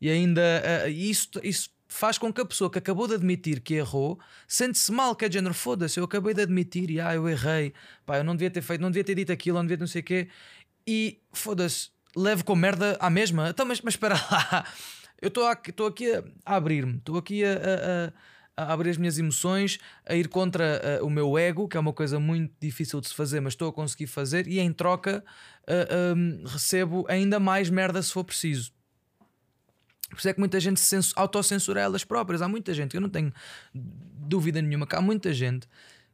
e 0.00 0.10
ainda 0.10 0.40
uh, 0.86 0.88
isso, 0.88 1.28
isso 1.42 1.70
faz 1.88 2.18
com 2.18 2.32
que 2.32 2.40
a 2.40 2.44
pessoa 2.44 2.70
que 2.70 2.78
acabou 2.78 3.08
de 3.08 3.14
admitir 3.14 3.60
que 3.60 3.74
errou 3.74 4.18
sente-se 4.46 4.92
mal, 4.92 5.16
que 5.16 5.24
é 5.24 5.28
de 5.28 5.34
género, 5.34 5.54
foda-se, 5.54 5.98
eu 5.98 6.04
acabei 6.04 6.34
de 6.34 6.42
admitir 6.42 6.90
e 6.90 7.00
ah, 7.00 7.14
eu 7.14 7.28
errei, 7.28 7.72
pá, 8.04 8.18
eu 8.18 8.24
não 8.24 8.36
devia 8.36 8.50
ter 8.50 8.62
feito, 8.62 8.80
não 8.80 8.90
devia 8.90 9.04
ter 9.04 9.14
dito 9.14 9.32
aquilo, 9.32 9.56
não 9.56 9.64
devia 9.64 9.76
ter 9.76 9.82
não 9.82 9.88
sei 9.88 10.02
o 10.02 10.04
quê, 10.04 10.28
e 10.86 11.20
foda-se, 11.32 11.90
levo 12.14 12.44
com 12.44 12.54
merda 12.54 12.96
à 13.00 13.10
mesma. 13.10 13.50
Então, 13.50 13.66
mas, 13.66 13.80
mas 13.80 13.94
espera 13.94 14.14
lá. 14.30 14.64
Eu 15.20 15.28
estou 15.28 15.46
aqui, 15.46 15.72
aqui 15.86 16.12
a, 16.12 16.22
abrir-me, 16.44 16.98
estou 16.98 17.16
aqui 17.16 17.44
a, 17.44 17.52
a, 18.56 18.62
a, 18.64 18.72
abrir 18.72 18.90
as 18.90 18.96
minhas 18.96 19.18
emoções, 19.18 19.78
a 20.06 20.14
ir 20.14 20.28
contra 20.28 21.00
o 21.02 21.10
meu 21.10 21.36
ego, 21.36 21.68
que 21.68 21.76
é 21.76 21.80
uma 21.80 21.92
coisa 21.92 22.20
muito 22.20 22.54
difícil 22.60 23.00
de 23.00 23.08
se 23.08 23.14
fazer, 23.14 23.40
mas 23.40 23.54
estou 23.54 23.68
a 23.68 23.72
conseguir 23.72 24.06
fazer, 24.06 24.46
e 24.46 24.60
em 24.60 24.72
troca 24.72 25.24
recebo 26.46 27.04
ainda 27.08 27.40
mais 27.40 27.68
merda 27.68 28.00
se 28.02 28.12
for 28.12 28.24
preciso. 28.24 28.72
Por 30.08 30.18
isso 30.18 30.28
é 30.28 30.32
que 30.32 30.38
muita 30.38 30.58
gente 30.58 30.80
se 30.80 30.96
autocensura 31.16 31.80
elas 31.80 32.02
próprias. 32.02 32.40
Há 32.40 32.48
muita 32.48 32.72
gente, 32.72 32.94
eu 32.94 33.00
não 33.00 33.10
tenho 33.10 33.32
dúvida 33.74 34.62
nenhuma 34.62 34.86
que 34.86 34.96
há 34.96 35.00
muita 35.00 35.32
gente 35.32 35.68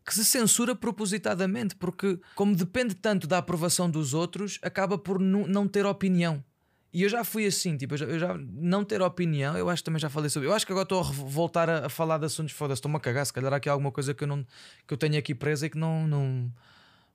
que 0.04 0.12
se 0.12 0.24
censura 0.24 0.76
propositadamente, 0.76 1.74
porque, 1.76 2.20
como 2.34 2.54
depende 2.54 2.94
tanto 2.94 3.26
da 3.26 3.38
aprovação 3.38 3.88
dos 3.88 4.12
outros, 4.12 4.58
acaba 4.62 4.98
por 4.98 5.18
não 5.18 5.66
ter 5.66 5.86
opinião. 5.86 6.44
E 6.94 7.02
eu 7.02 7.08
já 7.08 7.24
fui 7.24 7.44
assim, 7.44 7.76
tipo, 7.76 7.94
eu 7.94 7.98
já, 7.98 8.04
eu 8.06 8.18
já, 8.20 8.38
não 8.38 8.84
ter 8.84 9.02
opinião, 9.02 9.58
eu 9.58 9.68
acho 9.68 9.82
que 9.82 9.86
também 9.86 9.98
já 9.98 10.08
falei 10.08 10.30
sobre. 10.30 10.48
Eu 10.48 10.54
acho 10.54 10.64
que 10.64 10.70
agora 10.70 10.84
estou 10.84 11.00
a 11.00 11.02
voltar 11.02 11.68
a, 11.68 11.86
a 11.86 11.88
falar 11.88 12.18
de 12.18 12.26
assuntos 12.26 12.54
foda-se, 12.54 12.78
estou-me 12.78 12.96
a 12.96 13.00
cagar. 13.00 13.26
Se 13.26 13.32
calhar 13.32 13.52
há 13.52 13.56
aqui 13.56 13.68
alguma 13.68 13.90
coisa 13.90 14.14
que 14.14 14.22
eu, 14.22 14.28
não, 14.28 14.46
que 14.86 14.94
eu 14.94 14.96
tenho 14.96 15.18
aqui 15.18 15.34
presa 15.34 15.66
e 15.66 15.70
que 15.70 15.76
não, 15.76 16.06
não, 16.06 16.52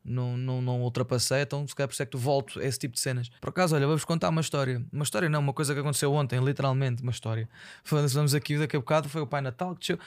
não, 0.04 0.36
não, 0.36 0.62
não 0.62 0.82
ultrapassei, 0.82 1.44
então 1.44 1.66
se 1.66 1.74
calhar 1.74 1.88
por 1.88 1.94
isso 1.94 2.04
é 2.04 2.06
que 2.06 2.18
volto 2.18 2.60
a 2.60 2.66
esse 2.66 2.78
tipo 2.78 2.96
de 2.96 3.00
cenas. 3.00 3.30
Por 3.40 3.52
acaso, 3.52 3.74
olha, 3.74 3.88
vou-vos 3.88 4.04
contar 4.04 4.28
uma 4.28 4.42
história. 4.42 4.86
Uma 4.92 5.04
história 5.04 5.30
não, 5.30 5.40
uma 5.40 5.54
coisa 5.54 5.74
que 5.74 5.80
aconteceu 5.80 6.12
ontem, 6.12 6.44
literalmente, 6.44 7.02
uma 7.02 7.14
história. 7.14 7.48
Vamos 7.86 8.36
aqui 8.36 8.58
daqui 8.58 8.76
a 8.76 8.80
bocado, 8.80 9.08
foi 9.08 9.22
o 9.22 9.28
Pai 9.28 9.40
Natal 9.40 9.78
que 9.78 9.98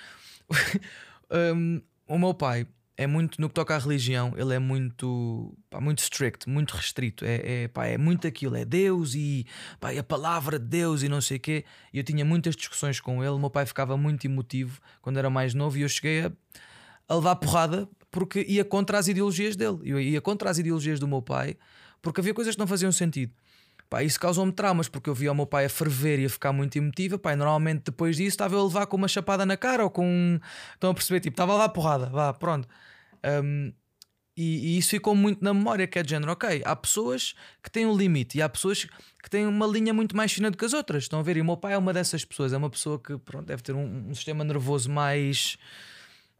um, 1.54 1.80
O 2.06 2.18
meu 2.18 2.34
pai 2.34 2.66
é 2.96 3.06
muito, 3.06 3.40
no 3.40 3.48
que 3.48 3.54
toca 3.54 3.74
à 3.74 3.78
religião, 3.78 4.34
ele 4.36 4.54
é 4.54 4.58
muito, 4.58 5.56
pá, 5.70 5.80
muito 5.80 6.00
strict, 6.00 6.48
muito 6.48 6.76
restrito. 6.76 7.24
É, 7.24 7.64
é, 7.64 7.68
pá, 7.68 7.86
é 7.86 7.96
muito 7.96 8.26
aquilo, 8.26 8.54
é 8.54 8.64
Deus 8.64 9.14
e 9.14 9.46
pá, 9.80 9.90
a 9.90 10.02
palavra 10.02 10.58
de 10.58 10.66
Deus 10.66 11.02
e 11.02 11.08
não 11.08 11.20
sei 11.20 11.38
o 11.38 11.40
quê. 11.40 11.64
E 11.92 11.98
eu 11.98 12.04
tinha 12.04 12.24
muitas 12.24 12.54
discussões 12.54 13.00
com 13.00 13.22
ele. 13.22 13.32
O 13.32 13.38
meu 13.38 13.50
pai 13.50 13.64
ficava 13.64 13.96
muito 13.96 14.26
emotivo 14.26 14.80
quando 15.00 15.18
era 15.18 15.30
mais 15.30 15.54
novo 15.54 15.78
e 15.78 15.82
eu 15.82 15.88
cheguei 15.88 16.26
a, 16.26 16.32
a 17.08 17.14
levar 17.14 17.36
porrada 17.36 17.88
porque 18.10 18.44
ia 18.46 18.64
contra 18.64 18.98
as 18.98 19.08
ideologias 19.08 19.56
dele. 19.56 19.78
Eu 19.84 19.98
ia 19.98 20.20
contra 20.20 20.50
as 20.50 20.58
ideologias 20.58 21.00
do 21.00 21.08
meu 21.08 21.22
pai 21.22 21.56
porque 22.02 22.20
havia 22.20 22.34
coisas 22.34 22.54
que 22.54 22.60
não 22.60 22.66
faziam 22.66 22.92
sentido. 22.92 23.32
Pá, 23.92 24.02
isso 24.02 24.18
causou-me 24.18 24.50
traumas 24.50 24.88
porque 24.88 25.10
eu 25.10 25.14
via 25.14 25.30
o 25.30 25.34
meu 25.34 25.44
pai 25.44 25.66
a 25.66 25.68
ferver 25.68 26.18
e 26.18 26.24
a 26.24 26.30
ficar 26.30 26.50
muito 26.50 26.74
emotivo. 26.78 27.18
Pá, 27.18 27.36
normalmente 27.36 27.82
depois 27.84 28.16
disso 28.16 28.30
estava 28.30 28.54
eu 28.54 28.60
a 28.60 28.64
levar 28.64 28.86
com 28.86 28.96
uma 28.96 29.06
chapada 29.06 29.44
na 29.44 29.54
cara 29.54 29.84
ou 29.84 29.90
com. 29.90 30.40
Estão 30.72 30.92
a 30.92 30.94
perceber? 30.94 31.20
Tipo, 31.20 31.34
estava 31.34 31.52
a 31.52 31.56
levar 31.56 31.68
porrada, 31.68 32.06
vá, 32.06 32.32
pronto. 32.32 32.66
Um, 33.22 33.70
e, 34.34 34.76
e, 34.76 34.78
isso 34.78 34.88
ficou 34.88 35.14
muito 35.14 35.44
na 35.44 35.52
memória, 35.52 35.86
que 35.86 35.98
é 35.98 36.02
de 36.02 36.08
género, 36.08 36.32
ok, 36.32 36.62
há 36.64 36.74
pessoas 36.74 37.34
que 37.62 37.70
têm 37.70 37.84
um 37.84 37.94
limite 37.94 38.38
e 38.38 38.40
há 38.40 38.48
pessoas 38.48 38.86
que 39.22 39.28
têm 39.28 39.46
uma 39.46 39.66
linha 39.66 39.92
muito 39.92 40.16
mais 40.16 40.32
fina 40.32 40.50
do 40.50 40.56
que 40.56 40.64
as 40.64 40.72
outras. 40.72 41.02
Estão 41.02 41.20
a 41.20 41.22
ver? 41.22 41.36
E 41.36 41.42
o 41.42 41.44
meu 41.44 41.58
pai 41.58 41.74
é 41.74 41.78
uma 41.78 41.92
dessas 41.92 42.24
pessoas, 42.24 42.54
é 42.54 42.56
uma 42.56 42.70
pessoa 42.70 42.98
que 42.98 43.18
pronto, 43.18 43.44
deve 43.44 43.62
ter 43.62 43.74
um, 43.74 44.08
um 44.08 44.14
sistema 44.14 44.42
nervoso 44.42 44.90
mais 44.90 45.58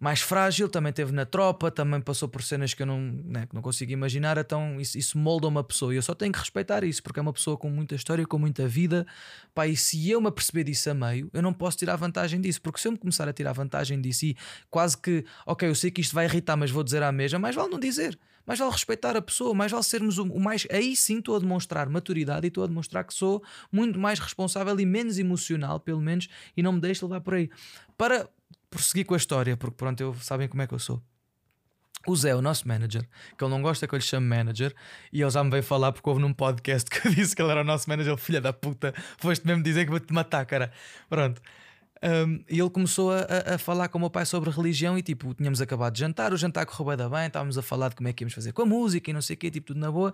mais 0.03 0.21
frágil, 0.21 0.69
também 0.69 0.93
teve 0.93 1.13
na 1.13 1.25
tropa, 1.25 1.71
também 1.71 2.01
passou 2.01 2.29
por 2.29 2.43
cenas 2.43 2.75
que 2.75 2.83
eu 2.83 2.87
não, 2.87 2.99
né, 2.99 3.47
que 3.47 3.55
não 3.55 3.63
consigo 3.63 3.93
imaginar, 3.93 4.37
então 4.37 4.81
isso, 4.81 4.99
isso 4.99 5.17
molda 5.17 5.47
uma 5.47 5.63
pessoa 5.63 5.95
e 5.95 5.97
eu 5.97 6.03
só 6.03 6.13
tenho 6.13 6.33
que 6.33 6.41
respeitar 6.41 6.83
isso, 6.83 7.01
porque 7.01 7.21
é 7.21 7.23
uma 7.23 7.33
pessoa 7.33 7.57
com 7.57 7.71
muita 7.71 7.95
história, 7.95 8.27
com 8.27 8.37
muita 8.37 8.67
vida, 8.67 9.07
pá, 9.55 9.65
e 9.69 9.77
se 9.77 10.11
eu 10.11 10.21
me 10.21 10.27
aperceber 10.27 10.65
disso 10.65 10.91
a 10.91 10.95
meio, 10.95 11.31
eu 11.33 11.41
não 11.41 11.53
posso 11.53 11.77
tirar 11.77 11.95
vantagem 11.95 12.41
disso, 12.41 12.61
porque 12.61 12.81
se 12.81 12.89
eu 12.89 12.93
me 12.93 12.99
começar 12.99 13.29
a 13.29 13.33
tirar 13.33 13.53
vantagem 13.53 14.01
disso 14.01 14.27
e 14.27 14.37
quase 14.69 14.99
que, 14.99 15.25
ok, 15.47 15.69
eu 15.69 15.75
sei 15.77 15.89
que 15.89 16.01
isto 16.01 16.17
vai 16.17 16.25
irritar, 16.25 16.57
mas 16.57 16.73
vou 16.73 16.83
dizer 16.83 17.05
à 17.05 17.13
mesma, 17.13 17.39
mais 17.39 17.55
vale 17.55 17.71
não 17.71 17.79
dizer. 17.79 18.19
Mais 18.45 18.59
vale 18.59 18.73
respeitar 18.73 19.17
a 19.17 19.23
pessoa, 19.23 19.55
mais 19.55 19.71
vale 19.71 19.85
sermos 19.85 20.19
o, 20.19 20.25
o 20.25 20.41
mais. 20.41 20.67
Aí 20.69 20.97
sim 20.97 21.21
estou 21.21 21.37
a 21.37 21.39
demonstrar 21.39 21.89
maturidade 21.89 22.45
e 22.45 22.49
estou 22.49 22.65
a 22.65 22.67
demonstrar 22.67 23.05
que 23.05 23.15
sou 23.15 23.41
muito 23.71 24.01
mais 24.01 24.19
responsável 24.19 24.81
e 24.81 24.85
menos 24.85 25.17
emocional, 25.17 25.79
pelo 25.79 26.01
menos, 26.01 26.29
e 26.57 26.61
não 26.61 26.73
me 26.73 26.81
deixo 26.81 27.07
levar 27.07 27.21
por 27.21 27.35
aí. 27.35 27.49
Para 27.97 28.29
prosseguir 28.73 29.07
com 29.07 29.15
a 29.15 29.17
história, 29.17 29.57
porque 29.57 29.77
pronto, 29.77 30.01
eu, 30.01 30.15
sabem 30.15 30.49
como 30.49 30.63
é 30.63 30.67
que 30.67 30.75
eu 30.75 30.79
sou. 30.79 31.01
O 32.07 32.17
Zé, 32.17 32.35
o 32.35 32.43
nosso 32.43 32.67
manager, 32.67 33.07
que 33.39 33.45
ele 33.45 33.51
não 33.51 33.63
gosta 33.63 33.87
que 33.87 33.95
eu 33.95 33.97
lhe 33.97 34.05
chame 34.05 34.27
manager, 34.27 34.75
e 35.13 35.23
ele 35.23 35.31
já 35.31 35.45
me 35.45 35.51
veio 35.51 35.63
falar 35.63 35.93
porque 35.93 36.09
houve 36.09 36.21
num 36.21 36.33
podcast 36.33 36.91
que 36.91 37.07
eu 37.07 37.13
disse 37.15 37.37
que 37.37 37.41
ele 37.41 37.51
era 37.51 37.61
o 37.61 37.65
nosso 37.65 37.89
manager, 37.89 38.17
filha 38.17 38.41
da 38.41 38.53
puta, 38.53 38.93
foste 39.19 39.47
mesmo 39.47 39.63
dizer 39.63 39.85
que 39.85 39.91
vou-te 39.91 40.13
matar, 40.13 40.45
cara. 40.45 40.73
Pronto. 41.09 41.41
Um, 42.03 42.43
e 42.51 42.59
ele 42.59 42.71
começou 42.71 43.13
a, 43.13 43.55
a, 43.55 43.59
falar 43.59 43.87
com 43.87 43.97
o 43.97 44.01
meu 44.01 44.11
pai 44.11 44.27
sobre 44.27 44.51
religião 44.51 44.99
e 44.99 45.03
tipo, 45.03 45.33
tínhamos 45.35 45.61
acabado 45.61 45.93
de 45.93 46.01
jantar, 46.01 46.33
o 46.33 46.37
jantar 46.37 46.67
correu 46.67 46.97
bem, 46.97 47.09
bem, 47.09 47.27
estávamos 47.29 47.57
a 47.57 47.63
falar 47.63 47.91
de 47.91 47.95
como 47.95 48.09
é 48.09 48.13
que 48.13 48.25
íamos 48.25 48.35
fazer 48.35 48.53
com 48.53 48.63
a 48.63 48.67
música 48.67 49.09
e 49.09 49.13
não 49.13 49.23
sei 49.23 49.35
o 49.35 49.37
quê, 49.39 49.49
tipo, 49.53 49.69
tudo 49.69 49.79
na 49.79 49.89
boa, 49.89 50.13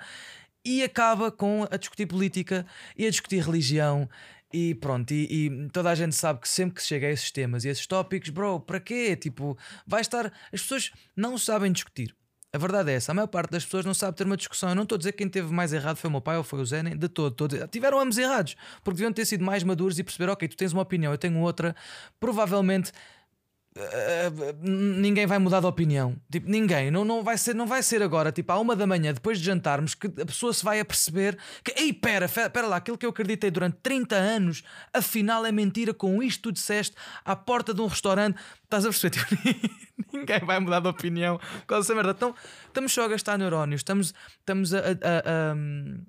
e 0.63 0.83
acaba 0.83 1.33
com 1.33 1.67
a 1.71 1.79
discutir 1.79 2.05
política 2.05 2.67
e 2.95 3.07
a 3.07 3.11
discutir 3.11 3.43
religião 3.43 4.07
e 4.53 4.75
pronto, 4.75 5.13
e, 5.13 5.47
e, 5.47 5.69
toda 5.71 5.91
a 5.91 5.95
gente 5.95 6.15
sabe 6.15 6.41
que 6.41 6.49
sempre 6.49 6.77
que 6.77 6.83
chega 6.83 7.07
a 7.07 7.11
esses 7.11 7.31
temas 7.31 7.65
e 7.65 7.69
esses 7.69 7.87
tópicos, 7.87 8.31
bro, 8.31 8.61
para 8.61 8.81
quê? 8.81 9.15
Tipo, 9.15 9.57
vai 9.87 10.01
estar. 10.01 10.33
As 10.53 10.63
pessoas 10.63 10.91
não 11.15 11.37
sabem 11.37 11.71
discutir. 11.71 12.15
A 12.51 12.57
verdade 12.57 12.91
é 12.91 12.95
essa, 12.95 13.13
a 13.13 13.15
maior 13.15 13.27
parte 13.27 13.51
das 13.51 13.63
pessoas 13.65 13.85
não 13.85 13.93
sabe 13.93 14.17
ter 14.17 14.25
uma 14.25 14.37
discussão. 14.37 14.71
Eu 14.71 14.75
não 14.75 14.85
estou 14.85 14.97
a 14.97 14.99
dizer 14.99 15.13
que 15.13 15.19
quem 15.19 15.29
teve 15.29 15.53
mais 15.53 15.71
errado 15.75 15.97
foi 15.97 16.09
o 16.09 16.11
meu 16.11 16.21
pai 16.23 16.39
ou 16.39 16.43
foi 16.43 16.61
o 16.61 16.65
Zé, 16.65 16.83
nem 16.83 16.97
de 16.97 17.09
todo. 17.09 17.47
Dizer, 17.47 17.69
tiveram 17.69 18.01
ambos 18.01 18.17
errados, 18.17 18.57
porque 18.83 18.97
deviam 18.97 19.13
ter 19.13 19.27
sido 19.27 19.45
mais 19.45 19.63
maduros 19.63 19.99
e 19.99 20.03
perceber: 20.03 20.31
ok, 20.31 20.49
tu 20.49 20.57
tens 20.57 20.73
uma 20.73 20.81
opinião, 20.81 21.13
eu 21.13 21.19
tenho 21.19 21.39
outra. 21.41 21.77
Provavelmente 22.19 22.91
Ninguém 24.61 25.27
vai 25.27 25.39
mudar 25.39 25.61
de 25.61 25.67
opinião. 25.67 26.17
Tipo, 26.31 26.49
ninguém. 26.49 26.91
Não, 26.91 27.05
não, 27.05 27.23
vai 27.23 27.39
ser, 27.39 27.55
não 27.55 27.67
vai 27.67 27.83
ser 27.83 28.03
agora, 28.03 28.33
tipo, 28.33 28.51
à 28.53 28.59
uma 28.59 28.75
da 28.75 28.87
manhã, 28.87 29.13
depois 29.13 29.39
de 29.39 29.45
jantarmos, 29.45 29.95
que 29.95 30.07
a 30.07 30.27
pessoa 30.27 30.53
se 30.53 30.65
vai 30.65 30.81
a 30.81 30.85
perceber 30.85 31.39
que, 31.63 31.73
ei, 31.81 31.93
pera, 31.93 32.29
pera 32.29 32.67
lá, 32.67 32.77
aquilo 32.77 32.99
que 32.99 33.07
eu 33.07 33.11
acreditei 33.11 33.51
durante 33.51 33.77
30 33.83 34.17
anos, 34.17 34.63
afinal 34.93 35.47
é 35.47 35.53
mentira, 35.53 35.95
com 35.95 36.23
isto 36.23 36.45
tu 36.45 36.53
disseste 36.53 36.97
à 37.25 37.37
porta 37.37 37.73
de 37.73 37.81
um 37.81 37.87
restaurante. 37.87 38.39
Estás 38.65 38.85
a 38.85 38.89
perceber? 38.89 39.19
Tipo, 39.99 40.17
ninguém 40.17 40.41
vai 40.41 40.59
mudar 40.61 40.81
de 40.81 40.89
opinião 40.89 41.41
com 41.67 41.75
essa 41.75 41.95
merda. 41.95 42.13
Então, 42.13 42.35
estamos 42.67 42.93
só 42.93 43.05
a 43.05 43.09
gastar 43.09 43.37
neurónios, 43.37 43.81
estamos, 43.81 44.15
estamos 44.39 44.73
a, 44.73 44.79
a, 44.79 44.83
a, 44.83 45.51
a 45.51 45.55
um, 45.55 46.05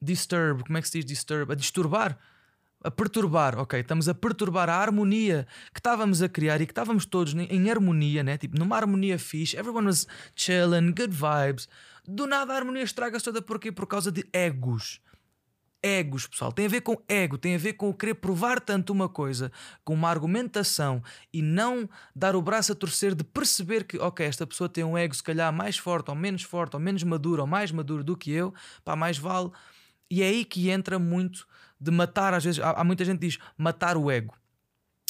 disturb, 0.00 0.64
como 0.64 0.78
é 0.78 0.82
que 0.82 0.88
se 0.88 0.98
diz 0.98 1.04
disturb? 1.04 1.52
A 1.52 1.54
disturbar 1.54 2.18
a 2.82 2.90
perturbar, 2.90 3.58
ok, 3.58 3.80
estamos 3.80 4.08
a 4.08 4.14
perturbar 4.14 4.70
a 4.70 4.76
harmonia 4.76 5.46
que 5.72 5.80
estávamos 5.80 6.22
a 6.22 6.28
criar 6.28 6.60
e 6.60 6.66
que 6.66 6.72
estávamos 6.72 7.04
todos 7.04 7.34
em 7.34 7.70
harmonia, 7.70 8.22
né? 8.22 8.38
Tipo, 8.38 8.58
numa 8.58 8.76
harmonia 8.76 9.18
fixe, 9.18 9.56
everyone 9.56 9.86
was 9.86 10.06
chilling, 10.34 10.92
good 10.92 11.10
vibes. 11.10 11.68
Do 12.06 12.26
nada 12.26 12.52
a 12.52 12.56
harmonia 12.56 12.82
estraga-se 12.82 13.24
toda 13.24 13.42
porquê? 13.42 13.72
Por 13.72 13.86
causa 13.86 14.12
de 14.12 14.24
egos. 14.32 15.00
Egos, 15.80 16.26
pessoal, 16.26 16.50
tem 16.50 16.66
a 16.66 16.68
ver 16.68 16.80
com 16.80 17.00
ego, 17.08 17.38
tem 17.38 17.54
a 17.54 17.58
ver 17.58 17.74
com 17.74 17.92
querer 17.94 18.14
provar 18.14 18.60
tanto 18.60 18.92
uma 18.92 19.08
coisa, 19.08 19.52
com 19.84 19.94
uma 19.94 20.08
argumentação 20.08 21.00
e 21.32 21.40
não 21.40 21.88
dar 22.16 22.34
o 22.34 22.42
braço 22.42 22.72
a 22.72 22.74
torcer 22.74 23.14
de 23.14 23.22
perceber 23.22 23.84
que, 23.84 23.96
ok, 23.96 24.26
esta 24.26 24.44
pessoa 24.44 24.68
tem 24.68 24.82
um 24.82 24.98
ego 24.98 25.14
se 25.14 25.22
calhar 25.22 25.52
mais 25.52 25.78
forte 25.78 26.10
ou 26.10 26.16
menos 26.16 26.42
forte 26.42 26.74
ou 26.74 26.80
menos 26.80 27.04
maduro 27.04 27.42
ou 27.42 27.46
mais 27.46 27.70
maduro 27.70 28.02
do 28.02 28.16
que 28.16 28.32
eu, 28.32 28.52
pá, 28.84 28.96
mais 28.96 29.18
vale. 29.18 29.50
E 30.10 30.22
é 30.22 30.26
aí 30.26 30.44
que 30.44 30.68
entra 30.68 30.98
muito 30.98 31.46
de 31.80 31.90
matar, 31.90 32.34
às 32.34 32.44
vezes, 32.44 32.60
há, 32.60 32.70
há 32.72 32.84
muita 32.84 33.04
gente 33.04 33.18
que 33.18 33.26
diz 33.26 33.38
matar 33.56 33.96
o 33.96 34.10
ego. 34.10 34.34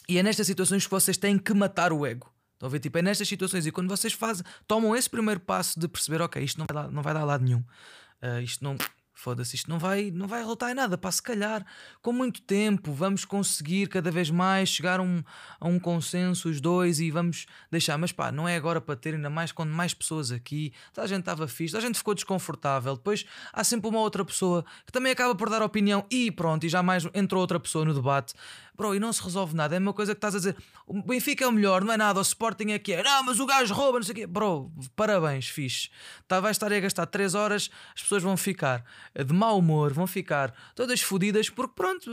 E 0.09 0.19
é 0.19 0.23
nestas 0.23 0.47
situações 0.47 0.85
que 0.85 0.91
vocês 0.91 1.17
têm 1.17 1.39
que 1.39 1.53
matar 1.53 1.93
o 1.93 2.07
ego. 2.07 2.33
Estão 2.55 2.67
a 2.67 2.71
ver? 2.71 2.81
Tipo, 2.81 2.99
é 2.99 3.03
nestas 3.03 3.29
situações 3.29 3.67
e 3.67 3.71
quando 3.71 3.89
vocês 3.89 4.13
fazem, 4.13 4.45
tomam 4.67 4.97
esse 4.97 5.09
primeiro 5.09 5.39
passo 5.39 5.79
de 5.79 5.87
perceber, 5.87 6.21
ok, 6.21 6.43
isto 6.43 6.59
não 6.59 6.67
vai 6.67 6.83
dar, 6.83 6.91
não 6.91 7.03
vai 7.03 7.15
dar 7.15 7.25
lado 7.25 7.45
nenhum, 7.45 7.61
uh, 7.61 8.41
isto 8.43 8.65
não, 8.65 8.77
foda-se, 9.19 9.57
isto 9.57 9.69
não 9.69 9.81
vai, 9.81 10.13
não 10.13 10.29
vai 10.29 10.41
resultar 10.41 10.71
em 10.71 10.75
nada. 10.75 10.97
Para 10.97 11.11
se 11.11 11.21
calhar, 11.21 11.67
com 12.01 12.13
muito 12.13 12.41
tempo, 12.41 12.93
vamos 12.93 13.25
conseguir 13.25 13.89
cada 13.89 14.13
vez 14.13 14.31
mais 14.31 14.69
chegar 14.69 15.01
a 15.01 15.03
um, 15.03 15.25
a 15.59 15.67
um 15.67 15.79
consenso, 15.79 16.49
os 16.49 16.61
dois, 16.61 17.01
e 17.01 17.11
vamos 17.11 17.47
deixar. 17.69 17.99
Mas 17.99 18.13
pá, 18.13 18.31
não 18.31 18.49
é 18.49 18.55
agora 18.55 18.81
para 18.81 18.95
ter 18.95 19.15
ainda 19.15 19.29
mais 19.29 19.51
quando 19.51 19.71
mais 19.71 19.93
pessoas 19.93 20.31
aqui. 20.31 20.73
A 20.97 21.07
gente 21.07 21.21
estava 21.21 21.49
fixe, 21.49 21.77
a 21.77 21.81
gente 21.81 21.99
ficou 21.99 22.15
desconfortável. 22.15 22.97
Depois 22.97 23.25
há 23.53 23.65
sempre 23.65 23.89
uma 23.89 23.99
outra 23.99 24.25
pessoa 24.25 24.65
que 24.87 24.93
também 24.93 25.11
acaba 25.11 25.35
por 25.35 25.51
dar 25.51 25.63
opinião 25.63 26.07
e 26.09 26.31
pronto, 26.31 26.65
e 26.65 26.69
já 26.69 26.83
mais 26.83 27.05
entrou 27.13 27.41
outra 27.41 27.59
pessoa 27.59 27.85
no 27.85 27.93
debate. 27.93 28.35
Bro, 28.79 28.95
e 28.95 29.01
não 29.01 29.13
se 29.13 29.21
resolve 29.21 29.57
nada. 29.57 29.75
É 29.75 29.79
uma 29.81 29.93
coisa 29.93 30.15
que 30.15 30.19
estás 30.19 30.37
a 30.37 30.39
dizer. 30.39 30.57
O 30.87 31.03
Benfica 31.03 31.45
é 31.45 31.49
o 31.49 31.53
melhor, 31.53 31.83
não 31.83 31.93
é 31.93 31.97
nada. 31.97 32.21
O 32.21 32.23
Sporting 32.23 32.71
é 32.71 32.79
que 32.79 32.93
é. 32.93 33.03
Não, 33.03 33.25
mas 33.25 33.41
o 33.41 33.45
gajo 33.45 33.75
rouba, 33.75 33.99
não 33.99 34.05
sei 34.05 34.13
o 34.13 34.15
quê. 34.15 34.27
Bro, 34.27 34.73
parabéns, 34.95 35.49
fixe. 35.49 35.91
Tá, 36.29 36.39
vais 36.39 36.55
estar 36.55 36.73
a 36.73 36.79
gastar 36.79 37.07
3 37.07 37.35
horas, 37.35 37.71
as 37.93 38.03
pessoas 38.03 38.23
vão 38.23 38.37
ficar 38.37 38.85
de 39.27 39.35
mau 39.35 39.59
humor, 39.59 39.93
vão 39.93 40.07
ficar 40.07 40.55
todas 40.77 41.01
fodidas, 41.01 41.51
porque 41.51 41.73
pronto, 41.75 42.09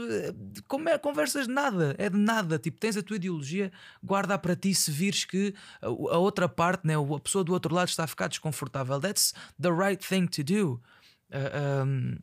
como 0.66 0.88
é, 0.88 0.98
conversas 0.98 1.46
de 1.46 1.52
nada, 1.52 1.94
é 1.98 2.10
de 2.10 2.18
nada. 2.18 2.58
Tipo, 2.58 2.80
tens 2.80 2.96
a 2.96 3.02
tua 3.02 3.14
ideologia, 3.14 3.70
guarda 4.02 4.36
para 4.36 4.56
ti 4.56 4.74
se 4.74 4.90
vires 4.90 5.24
que 5.24 5.54
a, 5.80 5.86
a 5.86 6.18
outra 6.18 6.48
parte, 6.48 6.84
né, 6.84 6.94
a 6.96 7.20
pessoa 7.20 7.44
do 7.44 7.52
outro 7.52 7.72
lado 7.72 7.88
está 7.88 8.02
a 8.02 8.08
ficar 8.08 8.26
desconfortável. 8.26 8.98
That's 8.98 9.32
the 9.62 9.70
right 9.70 10.04
thing 10.04 10.26
to 10.26 10.42
do. 10.42 10.82
Uh, 11.30 11.84
um, 11.84 12.18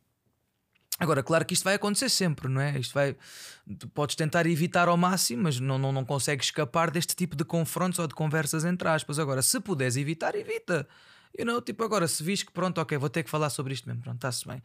Agora, 0.99 1.23
claro 1.23 1.43
que 1.43 1.53
isto 1.53 1.63
vai 1.63 1.73
acontecer 1.73 2.09
sempre, 2.09 2.47
não 2.47 2.61
é? 2.61 2.77
Isto 2.79 2.93
vai. 2.93 3.15
Podes 3.93 4.15
tentar 4.15 4.45
evitar 4.45 4.87
ao 4.87 4.95
máximo, 4.95 5.43
mas 5.43 5.59
não, 5.59 5.77
não, 5.77 5.91
não 5.91 6.05
consegues 6.05 6.47
escapar 6.47 6.91
deste 6.91 7.15
tipo 7.15 7.35
de 7.35 7.43
confrontos 7.43 7.99
ou 7.99 8.07
de 8.07 8.13
conversas 8.13 8.63
entre 8.63 8.87
aspas. 8.87 9.17
Agora, 9.17 9.41
se 9.41 9.59
puderes 9.59 9.97
evitar, 9.97 10.35
evita. 10.35 10.87
You 11.37 11.45
know, 11.45 11.61
tipo, 11.61 11.83
agora, 11.83 12.07
se 12.07 12.23
vis 12.23 12.43
que 12.43 12.51
pronto, 12.51 12.79
ok, 12.79 12.97
vou 12.97 13.09
ter 13.09 13.23
que 13.23 13.29
falar 13.29 13.49
sobre 13.49 13.73
isto 13.73 13.87
mesmo, 13.87 14.03
pronto, 14.03 14.17
está-se 14.17 14.47
bem. 14.47 14.61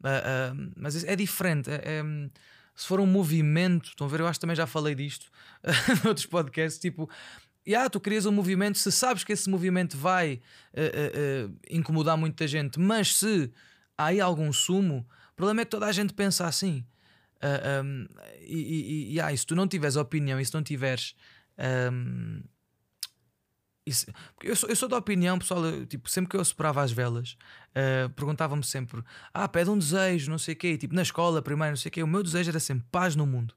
Uh, 0.00 0.54
uh, 0.54 0.72
mas 0.76 1.04
é 1.04 1.14
diferente. 1.14 1.70
É, 1.70 1.74
é, 1.84 2.02
se 2.74 2.86
for 2.86 2.98
um 2.98 3.06
movimento, 3.06 3.90
estão 3.90 4.06
a 4.06 4.10
ver? 4.10 4.20
Eu 4.20 4.26
acho 4.26 4.38
que 4.38 4.40
também 4.40 4.56
já 4.56 4.66
falei 4.66 4.94
disto 4.94 5.30
noutros 6.02 6.26
podcasts. 6.26 6.80
Tipo, 6.80 7.08
yeah, 7.66 7.88
tu 7.88 8.00
crias 8.00 8.26
um 8.26 8.32
movimento, 8.32 8.76
se 8.78 8.90
sabes 8.90 9.22
que 9.22 9.32
esse 9.32 9.48
movimento 9.48 9.96
vai 9.96 10.40
uh, 10.74 11.54
incomodar 11.70 12.16
muita 12.16 12.48
gente, 12.48 12.80
mas 12.80 13.16
se 13.16 13.52
há 13.96 14.06
aí 14.06 14.20
algum 14.20 14.52
sumo 14.52 15.06
problema 15.40 15.62
é 15.62 15.64
que 15.64 15.70
toda 15.70 15.86
a 15.86 15.92
gente 15.92 16.12
pensa 16.12 16.46
assim. 16.46 16.84
Uh, 17.42 17.82
um, 17.84 18.06
e, 18.42 18.56
e, 18.56 19.14
e, 19.14 19.20
ah, 19.20 19.32
e 19.32 19.38
se 19.38 19.46
tu 19.46 19.56
não 19.56 19.66
tiveres 19.66 19.96
opinião 19.96 20.38
e 20.38 20.44
se 20.44 20.52
não 20.52 20.62
tiveres. 20.62 21.14
Um, 21.92 22.42
isso, 23.86 24.06
eu, 24.42 24.54
sou, 24.54 24.68
eu 24.68 24.76
sou 24.76 24.88
da 24.88 24.98
opinião, 24.98 25.38
pessoal. 25.38 25.64
Eu, 25.64 25.86
tipo, 25.86 26.08
sempre 26.08 26.30
que 26.30 26.36
eu 26.36 26.44
separava 26.44 26.82
as 26.82 26.92
velas, 26.92 27.36
uh, 27.70 28.10
perguntavam-me 28.10 28.62
sempre: 28.62 29.02
Ah, 29.32 29.48
pede 29.48 29.70
um 29.70 29.78
desejo, 29.78 30.30
não 30.30 30.38
sei 30.38 30.54
o 30.54 30.56
quê. 30.56 30.76
tipo, 30.76 30.94
na 30.94 31.02
escola, 31.02 31.40
primeiro, 31.40 31.72
não 31.72 31.76
sei 31.76 31.88
o 31.88 31.92
quê. 31.92 32.02
O 32.02 32.06
meu 32.06 32.22
desejo 32.22 32.50
era 32.50 32.60
sempre 32.60 32.86
paz 32.90 33.16
no 33.16 33.26
mundo 33.26 33.54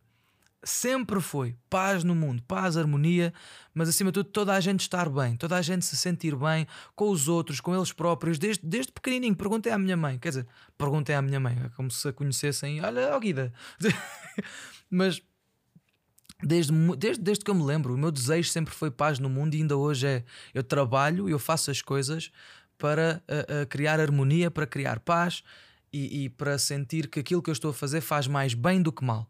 sempre 0.63 1.19
foi 1.19 1.55
paz 1.69 2.03
no 2.03 2.15
mundo, 2.15 2.41
paz, 2.47 2.77
harmonia, 2.77 3.33
mas 3.73 3.89
acima 3.89 4.11
de 4.11 4.15
tudo 4.15 4.29
toda 4.29 4.53
a 4.53 4.59
gente 4.59 4.81
estar 4.81 5.09
bem, 5.09 5.35
toda 5.35 5.57
a 5.57 5.61
gente 5.61 5.85
se 5.85 5.97
sentir 5.97 6.35
bem 6.35 6.65
com 6.95 7.09
os 7.09 7.27
outros, 7.27 7.59
com 7.59 7.75
eles 7.75 7.91
próprios, 7.91 8.39
desde, 8.39 8.65
desde 8.65 8.91
pequenininho. 8.91 9.35
Perguntei 9.35 9.71
à 9.71 9.77
minha 9.77 9.97
mãe, 9.97 10.17
quer 10.17 10.29
dizer, 10.29 10.47
perguntei 10.77 11.15
à 11.15 11.21
minha 11.21 11.39
mãe, 11.39 11.59
é 11.65 11.69
como 11.69 11.91
se 11.91 12.07
a 12.07 12.13
conhecessem, 12.13 12.81
olha, 12.81 13.15
ó 13.15 13.19
Guida. 13.19 13.53
mas 14.89 15.21
desde, 16.41 16.71
desde, 16.97 17.21
desde 17.21 17.43
que 17.43 17.51
eu 17.51 17.55
me 17.55 17.63
lembro, 17.63 17.93
o 17.93 17.97
meu 17.97 18.11
desejo 18.11 18.49
sempre 18.49 18.73
foi 18.73 18.89
paz 18.89 19.19
no 19.19 19.29
mundo 19.29 19.55
e 19.55 19.57
ainda 19.57 19.75
hoje 19.75 20.07
é. 20.07 20.23
Eu 20.53 20.63
trabalho, 20.63 21.29
eu 21.29 21.39
faço 21.39 21.71
as 21.71 21.81
coisas 21.81 22.31
para 22.77 23.21
uh, 23.29 23.63
uh, 23.63 23.67
criar 23.67 23.99
harmonia, 23.99 24.49
para 24.49 24.65
criar 24.65 24.99
paz 24.99 25.43
e, 25.91 26.23
e 26.23 26.29
para 26.29 26.57
sentir 26.57 27.07
que 27.07 27.19
aquilo 27.19 27.41
que 27.41 27.49
eu 27.49 27.53
estou 27.53 27.71
a 27.71 27.73
fazer 27.73 28.01
faz 28.01 28.27
mais 28.27 28.53
bem 28.53 28.81
do 28.81 28.91
que 28.91 29.03
mal 29.03 29.29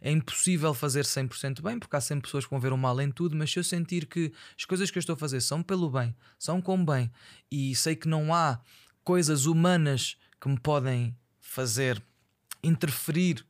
é 0.00 0.10
impossível 0.10 0.72
fazer 0.72 1.04
100% 1.04 1.62
bem, 1.62 1.78
porque 1.78 1.94
há 1.96 2.00
sempre 2.00 2.22
pessoas 2.22 2.44
que 2.44 2.50
vão 2.50 2.60
ver 2.60 2.72
o 2.72 2.78
mal 2.78 3.00
em 3.00 3.10
tudo, 3.10 3.36
mas 3.36 3.50
se 3.52 3.58
eu 3.58 3.64
sentir 3.64 4.06
que 4.06 4.32
as 4.58 4.64
coisas 4.64 4.90
que 4.90 4.98
eu 4.98 5.00
estou 5.00 5.14
a 5.14 5.16
fazer 5.16 5.40
são 5.40 5.62
pelo 5.62 5.90
bem, 5.90 6.14
são 6.38 6.60
com 6.60 6.82
bem, 6.84 7.10
e 7.50 7.74
sei 7.74 7.94
que 7.94 8.08
não 8.08 8.34
há 8.34 8.60
coisas 9.04 9.46
humanas 9.46 10.16
que 10.40 10.48
me 10.48 10.58
podem 10.58 11.16
fazer 11.38 12.02
interferir 12.62 13.44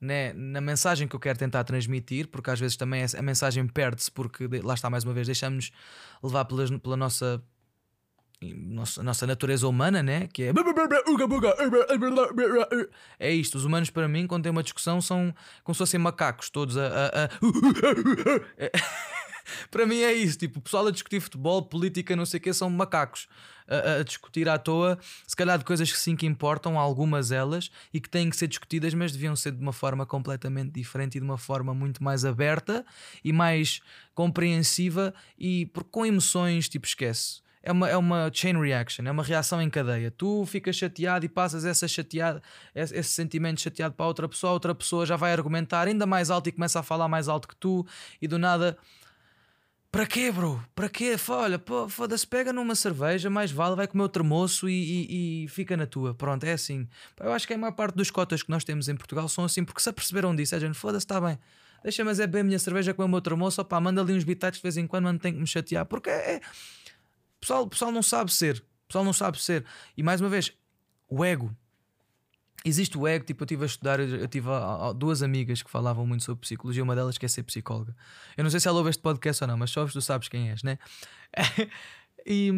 né, 0.00 0.32
na 0.32 0.60
mensagem 0.60 1.06
que 1.06 1.14
eu 1.14 1.20
quero 1.20 1.38
tentar 1.38 1.64
transmitir, 1.64 2.28
porque 2.28 2.50
às 2.50 2.58
vezes 2.58 2.76
também 2.76 3.04
a 3.04 3.22
mensagem 3.22 3.66
perde-se, 3.66 4.10
porque 4.10 4.48
lá 4.62 4.74
está 4.74 4.88
mais 4.88 5.04
uma 5.04 5.12
vez, 5.12 5.26
deixamos 5.26 5.70
levar 6.22 6.46
pela 6.46 6.96
nossa 6.96 7.42
nossa, 8.42 9.02
nossa 9.02 9.26
natureza 9.26 9.68
humana, 9.68 10.02
né? 10.02 10.26
Que 10.32 10.44
é. 10.44 10.52
É 13.18 13.30
isto. 13.30 13.56
Os 13.56 13.66
humanos, 13.66 13.90
para 13.90 14.08
mim, 14.08 14.26
quando 14.26 14.44
tem 14.44 14.52
uma 14.52 14.62
discussão, 14.62 15.00
são 15.00 15.34
como 15.62 15.74
se 15.74 15.78
fossem 15.78 16.00
macacos, 16.00 16.48
todos 16.48 16.78
a. 16.78 16.86
a, 16.86 17.24
a... 17.24 17.28
para 19.70 19.84
mim 19.84 20.00
é 20.00 20.14
isso. 20.14 20.38
Tipo, 20.38 20.58
o 20.58 20.62
pessoal 20.62 20.86
a 20.86 20.90
discutir 20.90 21.20
futebol, 21.20 21.62
política, 21.62 22.16
não 22.16 22.24
sei 22.24 22.38
o 22.38 22.42
que, 22.42 22.52
são 22.54 22.70
macacos 22.70 23.28
a, 23.68 24.00
a, 24.00 24.02
discutir 24.02 24.48
à 24.48 24.58
toa, 24.58 24.98
se 25.26 25.36
calhar 25.36 25.58
de 25.58 25.64
coisas 25.64 25.92
que 25.92 25.98
sim 25.98 26.16
que 26.16 26.24
importam, 26.24 26.78
algumas 26.78 27.30
elas, 27.30 27.70
e 27.92 28.00
que 28.00 28.08
têm 28.08 28.30
que 28.30 28.36
ser 28.36 28.48
discutidas, 28.48 28.94
mas 28.94 29.12
deviam 29.12 29.36
ser 29.36 29.52
de 29.52 29.60
uma 29.60 29.72
forma 29.72 30.06
completamente 30.06 30.72
diferente 30.72 31.16
e 31.16 31.20
de 31.20 31.26
uma 31.26 31.38
forma 31.38 31.74
muito 31.74 32.02
mais 32.02 32.24
aberta 32.24 32.86
e 33.22 33.34
mais 33.34 33.80
compreensiva 34.14 35.12
e 35.38 35.70
com 35.90 36.06
emoções, 36.06 36.68
tipo, 36.68 36.86
esquece 36.86 37.42
é 37.62 37.72
uma, 37.72 37.88
é 37.88 37.96
uma 37.96 38.30
chain 38.32 38.58
reaction, 38.58 39.04
é 39.06 39.10
uma 39.10 39.22
reação 39.22 39.60
em 39.60 39.68
cadeia. 39.68 40.10
Tu 40.10 40.46
ficas 40.46 40.76
chateado 40.76 41.26
e 41.26 41.28
passas 41.28 41.64
essa 41.64 41.86
chateada, 41.86 42.42
esse, 42.74 42.96
esse 42.96 43.12
sentimento 43.12 43.60
chateado 43.60 43.94
para 43.94 44.06
outra 44.06 44.28
pessoa, 44.28 44.52
outra 44.52 44.74
pessoa 44.74 45.04
já 45.04 45.16
vai 45.16 45.32
argumentar 45.32 45.86
ainda 45.86 46.06
mais 46.06 46.30
alto 46.30 46.48
e 46.48 46.52
começa 46.52 46.80
a 46.80 46.82
falar 46.82 47.08
mais 47.08 47.28
alto 47.28 47.46
que 47.46 47.56
tu, 47.56 47.86
e 48.20 48.26
do 48.26 48.38
nada. 48.38 48.78
Para 49.92 50.06
quê, 50.06 50.30
bro? 50.30 50.62
Para 50.72 50.88
quê? 50.88 51.16
Olha, 51.28 51.60
foda-se, 51.88 52.24
pega 52.24 52.52
numa 52.52 52.76
cerveja, 52.76 53.28
mais 53.28 53.50
vale, 53.50 53.74
vai 53.74 53.88
comer 53.88 54.04
o 54.04 54.08
termoço 54.08 54.68
e, 54.68 54.72
e, 54.72 55.44
e, 55.44 55.48
fica 55.48 55.76
na 55.76 55.84
tua. 55.84 56.14
Pronto, 56.14 56.44
é 56.44 56.52
assim. 56.52 56.88
Eu 57.18 57.32
acho 57.32 57.44
que 57.44 57.52
a 57.52 57.58
maior 57.58 57.72
parte 57.72 57.96
dos 57.96 58.08
cotas 58.08 58.40
que 58.42 58.50
nós 58.50 58.62
temos 58.62 58.88
em 58.88 58.94
Portugal 58.94 59.28
são 59.28 59.44
assim, 59.44 59.64
porque 59.64 59.82
se 59.82 59.88
aperceberam 59.88 60.34
disso, 60.34 60.54
é 60.54 60.60
gente, 60.60 60.78
foda-se, 60.78 61.04
está 61.04 61.20
bem. 61.20 61.38
Deixa, 61.82 62.04
mas 62.04 62.20
é 62.20 62.26
bem 62.26 62.42
a 62.42 62.44
minha 62.44 62.58
cerveja 62.58 62.94
com 62.94 63.04
o 63.04 63.08
meu 63.08 63.20
termoço, 63.20 63.60
opá, 63.60 63.80
manda 63.80 64.00
ali 64.00 64.12
uns 64.12 64.22
bitates 64.22 64.60
de 64.60 64.62
vez 64.62 64.76
em 64.76 64.86
quando, 64.86 65.04
não 65.06 65.18
tem 65.18 65.32
que 65.32 65.40
me 65.40 65.46
chatear. 65.46 65.84
Porque 65.86 66.08
é, 66.08 66.36
é 66.36 66.40
pessoal, 67.40 67.66
pessoal 67.66 67.92
não 67.92 68.02
sabe 68.02 68.32
ser. 68.32 68.58
O 68.84 68.88
pessoal 68.88 69.04
não 69.04 69.12
sabe 69.12 69.40
ser. 69.40 69.64
E 69.96 70.02
mais 70.02 70.20
uma 70.20 70.28
vez, 70.28 70.52
o 71.08 71.24
ego. 71.24 71.54
Existe 72.62 72.98
o 72.98 73.08
ego, 73.08 73.24
tipo, 73.24 73.42
eu 73.42 73.46
estive 73.46 73.62
a 73.62 73.66
estudar, 73.66 74.00
eu 74.00 74.28
tive 74.28 74.48
duas 74.96 75.22
amigas 75.22 75.62
que 75.62 75.70
falavam 75.70 76.06
muito 76.06 76.24
sobre 76.24 76.42
psicologia, 76.42 76.82
uma 76.82 76.94
delas 76.94 77.16
quer 77.16 77.30
ser 77.30 77.42
psicóloga. 77.42 77.96
Eu 78.36 78.44
não 78.44 78.50
sei 78.50 78.60
se 78.60 78.68
ela 78.68 78.76
ouve 78.76 78.90
este 78.90 79.00
podcast 79.00 79.42
ou 79.42 79.48
não, 79.48 79.56
mas 79.56 79.70
só 79.70 79.86
tu 79.86 80.00
sabes 80.02 80.28
quem 80.28 80.50
és, 80.50 80.62
né? 80.62 80.78
e, 82.26 82.52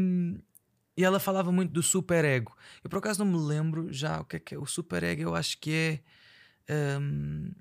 e 0.96 1.04
ela 1.04 1.20
falava 1.20 1.52
muito 1.52 1.70
do 1.70 1.84
super 1.84 2.24
ego. 2.24 2.56
Eu 2.82 2.90
por 2.90 2.98
acaso 2.98 3.24
não 3.24 3.30
me 3.30 3.38
lembro 3.38 3.92
já 3.92 4.20
o 4.20 4.24
que 4.24 4.36
é 4.36 4.40
que 4.40 4.54
é. 4.56 4.58
O 4.58 4.66
super 4.66 5.04
ego, 5.04 5.22
eu 5.22 5.34
acho 5.36 5.56
que 5.58 6.02
é. 6.68 6.98
Um, 7.00 7.52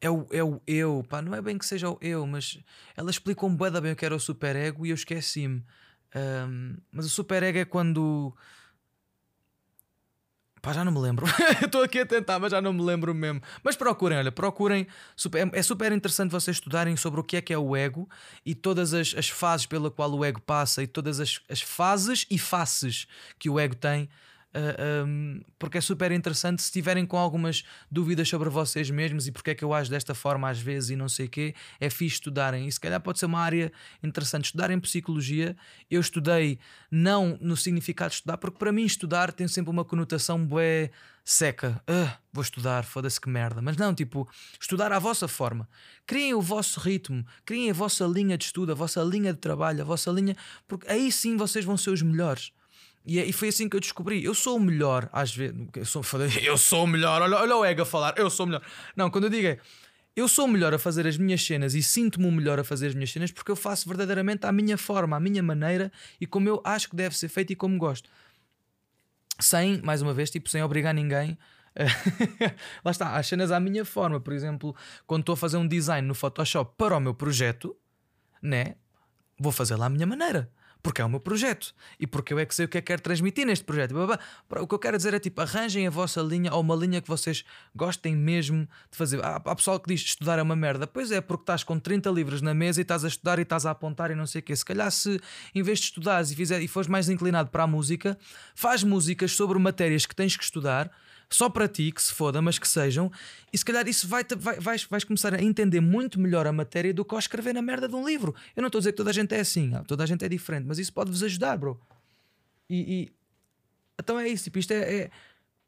é 0.00 0.10
o, 0.10 0.26
é 0.32 0.42
o 0.42 0.60
eu, 0.66 1.04
pá, 1.08 1.20
não 1.20 1.34
é 1.34 1.42
bem 1.42 1.58
que 1.58 1.66
seja 1.66 1.88
o 1.90 1.98
eu, 2.00 2.26
mas 2.26 2.58
ela 2.96 3.10
explicou-me 3.10 3.56
bem 3.56 3.92
o 3.92 3.96
que 3.96 4.04
era 4.04 4.16
o 4.16 4.20
super 4.20 4.56
ego 4.56 4.86
e 4.86 4.90
eu 4.90 4.94
esqueci-me. 4.94 5.62
Um, 6.14 6.76
mas 6.90 7.06
o 7.06 7.08
super 7.08 7.42
ego 7.42 7.58
é 7.58 7.64
quando 7.64 8.34
Pá, 10.62 10.74
já 10.74 10.84
não 10.84 10.92
me 10.92 10.98
lembro. 10.98 11.24
Estou 11.64 11.82
aqui 11.82 12.00
a 12.00 12.06
tentar, 12.06 12.38
mas 12.38 12.50
já 12.50 12.60
não 12.60 12.72
me 12.72 12.82
lembro 12.82 13.14
mesmo. 13.14 13.40
Mas 13.62 13.76
procurem, 13.76 14.18
olha, 14.18 14.30
procurem. 14.30 14.86
É, 15.54 15.58
é 15.58 15.62
super 15.62 15.90
interessante 15.90 16.30
vocês 16.30 16.58
estudarem 16.58 16.96
sobre 16.96 17.18
o 17.20 17.24
que 17.24 17.36
é 17.38 17.40
que 17.40 17.52
é 17.52 17.58
o 17.58 17.74
ego 17.74 18.08
e 18.44 18.54
todas 18.54 18.92
as, 18.92 19.14
as 19.16 19.28
fases 19.28 19.64
pela 19.64 19.90
qual 19.90 20.12
o 20.12 20.24
ego 20.24 20.40
passa 20.40 20.82
e 20.82 20.86
todas 20.86 21.18
as, 21.18 21.40
as 21.48 21.62
fases 21.62 22.26
e 22.30 22.38
faces 22.38 23.06
que 23.38 23.48
o 23.48 23.58
ego 23.58 23.74
tem. 23.74 24.08
Uh, 24.52 24.58
ah, 24.58 25.04
um, 25.06 25.40
porque 25.58 25.78
é 25.78 25.80
super 25.80 26.10
interessante 26.10 26.60
se 26.60 26.66
estiverem 26.66 27.06
com 27.06 27.16
algumas 27.16 27.62
dúvidas 27.90 28.28
sobre 28.28 28.48
vocês 28.48 28.90
mesmos 28.90 29.28
e 29.28 29.32
porque 29.32 29.50
é 29.50 29.54
que 29.54 29.64
eu 29.64 29.72
acho 29.72 29.88
desta 29.88 30.12
forma 30.12 30.48
às 30.48 30.58
vezes 30.58 30.90
e 30.90 30.96
não 30.96 31.08
sei 31.08 31.26
o 31.26 31.28
quê, 31.28 31.54
é 31.78 31.88
fixe 31.88 32.16
estudarem. 32.16 32.66
E 32.66 32.72
se 32.72 32.80
calhar 32.80 33.00
pode 33.00 33.18
ser 33.18 33.26
uma 33.26 33.40
área 33.40 33.72
interessante. 34.02 34.46
Estudarem 34.46 34.80
psicologia, 34.80 35.56
eu 35.90 36.00
estudei 36.00 36.58
não 36.90 37.38
no 37.40 37.56
significado 37.56 38.10
de 38.10 38.16
estudar, 38.16 38.38
porque 38.38 38.58
para 38.58 38.72
mim 38.72 38.84
estudar 38.84 39.32
tem 39.32 39.46
sempre 39.46 39.70
uma 39.70 39.84
conotação 39.84 40.44
bué 40.44 40.90
seca. 41.24 41.80
Uh, 41.88 42.10
vou 42.32 42.42
estudar, 42.42 42.84
foda-se 42.84 43.20
que 43.20 43.28
merda. 43.28 43.62
Mas 43.62 43.76
não, 43.76 43.94
tipo, 43.94 44.28
estudar 44.60 44.92
à 44.92 44.98
vossa 44.98 45.28
forma. 45.28 45.68
Criem 46.06 46.34
o 46.34 46.40
vosso 46.40 46.80
ritmo, 46.80 47.24
criem 47.44 47.70
a 47.70 47.74
vossa 47.74 48.04
linha 48.04 48.36
de 48.36 48.44
estudo, 48.44 48.72
a 48.72 48.74
vossa 48.74 49.00
linha 49.02 49.32
de 49.32 49.38
trabalho, 49.38 49.82
a 49.82 49.84
vossa 49.84 50.10
linha, 50.10 50.36
porque 50.66 50.88
aí 50.90 51.12
sim 51.12 51.36
vocês 51.36 51.64
vão 51.64 51.76
ser 51.76 51.90
os 51.90 52.02
melhores. 52.02 52.52
E, 53.04 53.18
é, 53.18 53.24
e 53.24 53.32
foi 53.32 53.48
assim 53.48 53.68
que 53.68 53.76
eu 53.76 53.80
descobri. 53.80 54.22
Eu 54.22 54.34
sou 54.34 54.56
o 54.56 54.60
melhor, 54.60 55.08
às 55.12 55.34
vezes. 55.34 55.56
Eu 55.74 55.84
sou, 55.84 56.02
eu 56.42 56.58
sou 56.58 56.84
o 56.84 56.86
melhor. 56.86 57.22
Olha, 57.22 57.36
olha 57.36 57.56
o 57.56 57.64
ego 57.64 57.82
a 57.82 57.86
falar. 57.86 58.14
Eu 58.16 58.30
sou 58.30 58.44
o 58.44 58.48
melhor. 58.48 58.62
Não, 58.94 59.10
quando 59.10 59.24
eu 59.24 59.30
digo 59.30 59.46
é. 59.46 59.58
Eu 60.14 60.26
sou 60.26 60.44
o 60.44 60.48
melhor 60.48 60.74
a 60.74 60.78
fazer 60.78 61.06
as 61.06 61.16
minhas 61.16 61.40
cenas 61.40 61.72
e 61.72 61.82
sinto-me 61.82 62.26
o 62.26 62.32
melhor 62.32 62.58
a 62.58 62.64
fazer 62.64 62.88
as 62.88 62.94
minhas 62.94 63.12
cenas 63.12 63.30
porque 63.30 63.50
eu 63.50 63.56
faço 63.56 63.88
verdadeiramente 63.88 64.44
à 64.44 64.50
minha 64.50 64.76
forma, 64.76 65.16
à 65.16 65.20
minha 65.20 65.42
maneira 65.42 65.90
e 66.20 66.26
como 66.26 66.48
eu 66.48 66.60
acho 66.64 66.90
que 66.90 66.96
deve 66.96 67.16
ser 67.16 67.28
feito 67.28 67.52
e 67.52 67.56
como 67.56 67.78
gosto. 67.78 68.10
Sem, 69.38 69.80
mais 69.82 70.02
uma 70.02 70.12
vez, 70.12 70.28
tipo, 70.28 70.50
sem 70.50 70.62
obrigar 70.62 70.92
ninguém. 70.92 71.38
Lá 72.84 72.90
está, 72.90 73.16
as 73.16 73.28
cenas 73.28 73.52
à 73.52 73.60
minha 73.60 73.84
forma. 73.84 74.20
Por 74.20 74.32
exemplo, 74.32 74.74
quando 75.06 75.22
estou 75.22 75.34
a 75.34 75.36
fazer 75.36 75.56
um 75.56 75.66
design 75.66 76.06
no 76.06 76.14
Photoshop 76.14 76.74
para 76.76 76.96
o 76.96 77.00
meu 77.00 77.14
projeto, 77.14 77.74
né? 78.42 78.74
Vou 79.38 79.52
fazer 79.52 79.76
lá 79.76 79.86
à 79.86 79.88
minha 79.88 80.06
maneira 80.06 80.50
porque 80.82 81.00
é 81.00 81.04
o 81.04 81.08
meu 81.08 81.20
projeto 81.20 81.74
e 81.98 82.06
porque 82.06 82.32
eu 82.32 82.38
é 82.38 82.46
que 82.46 82.54
sei 82.54 82.64
o 82.64 82.68
que 82.68 82.78
é 82.78 82.80
que 82.80 82.86
quero 82.86 83.02
transmitir 83.02 83.46
neste 83.46 83.64
projeto. 83.64 83.94
O 84.60 84.66
que 84.66 84.74
eu 84.74 84.78
quero 84.78 84.96
dizer 84.96 85.14
é 85.14 85.18
tipo, 85.18 85.40
arranjem 85.40 85.86
a 85.86 85.90
vossa 85.90 86.20
linha 86.20 86.52
ou 86.52 86.60
uma 86.60 86.74
linha 86.74 87.00
que 87.00 87.08
vocês 87.08 87.44
gostem 87.74 88.16
mesmo 88.16 88.68
de 88.90 88.96
fazer. 88.96 89.24
Há, 89.24 89.36
há 89.36 89.56
pessoal 89.56 89.78
que 89.78 89.88
diz 89.88 90.00
estudar 90.00 90.38
é 90.38 90.42
uma 90.42 90.56
merda. 90.56 90.86
Pois 90.86 91.10
é, 91.10 91.20
porque 91.20 91.42
estás 91.42 91.62
com 91.62 91.78
30 91.78 92.10
livros 92.10 92.42
na 92.42 92.54
mesa 92.54 92.80
e 92.80 92.82
estás 92.82 93.04
a 93.04 93.08
estudar 93.08 93.38
e 93.38 93.42
estás 93.42 93.66
a 93.66 93.70
apontar 93.70 94.10
e 94.10 94.14
não 94.14 94.26
sei 94.26 94.40
o 94.40 94.44
quê. 94.44 94.56
Se 94.56 94.64
calhar, 94.64 94.90
se 94.90 95.20
em 95.54 95.62
vez 95.62 95.78
de 95.78 95.86
estudares 95.86 96.30
e, 96.30 96.36
fizer, 96.36 96.60
e 96.60 96.68
fores 96.68 96.88
mais 96.88 97.08
inclinado 97.08 97.50
para 97.50 97.64
a 97.64 97.66
música, 97.66 98.18
faz 98.54 98.82
músicas 98.82 99.32
sobre 99.32 99.58
matérias 99.58 100.06
que 100.06 100.14
tens 100.14 100.36
que 100.36 100.44
estudar 100.44 100.90
só 101.30 101.48
para 101.48 101.68
ti, 101.68 101.92
que 101.92 102.02
se 102.02 102.12
foda, 102.12 102.42
mas 102.42 102.58
que 102.58 102.66
sejam, 102.66 103.10
e 103.52 103.56
se 103.56 103.64
calhar 103.64 103.86
isso 103.88 104.08
vai, 104.08 104.24
vai, 104.36 104.58
vais, 104.58 104.84
vais 104.84 105.04
começar 105.04 105.32
a 105.32 105.42
entender 105.42 105.80
muito 105.80 106.18
melhor 106.18 106.46
a 106.46 106.52
matéria 106.52 106.92
do 106.92 107.04
que 107.04 107.14
ao 107.14 107.18
escrever 107.18 107.54
na 107.54 107.62
merda 107.62 107.88
de 107.88 107.94
um 107.94 108.04
livro. 108.04 108.34
Eu 108.56 108.62
não 108.62 108.66
estou 108.66 108.78
a 108.78 108.80
dizer 108.80 108.92
que 108.92 108.96
toda 108.96 109.10
a 109.10 109.12
gente 109.12 109.34
é 109.34 109.40
assim, 109.40 109.70
toda 109.86 110.02
a 110.02 110.06
gente 110.06 110.24
é 110.24 110.28
diferente, 110.28 110.66
mas 110.66 110.78
isso 110.78 110.92
pode-vos 110.92 111.22
ajudar, 111.22 111.56
bro. 111.56 111.80
E, 112.68 113.02
e, 113.02 113.12
então 113.98 114.18
é 114.18 114.28
isso, 114.28 114.44
tipo, 114.44 114.58
isto 114.58 114.72
é, 114.72 115.02
é 115.02 115.10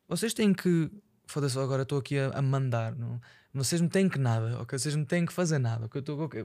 vocês 0.08 0.34
têm 0.34 0.52
que. 0.52 0.90
Foda-se, 1.26 1.58
agora 1.58 1.84
estou 1.84 1.98
aqui 1.98 2.18
a, 2.18 2.30
a, 2.30 2.42
mandar, 2.42 2.94
não? 2.94 3.20
vocês 3.54 3.80
não 3.80 3.88
têm 3.88 4.08
que 4.08 4.18
nada, 4.18 4.60
ok? 4.60 4.78
Vocês 4.78 4.94
não 4.94 5.04
têm 5.04 5.24
que 5.24 5.32
fazer 5.32 5.58
nada. 5.58 5.86
Okay? 5.86 6.02
Eu 6.06 6.20
okay? 6.20 6.44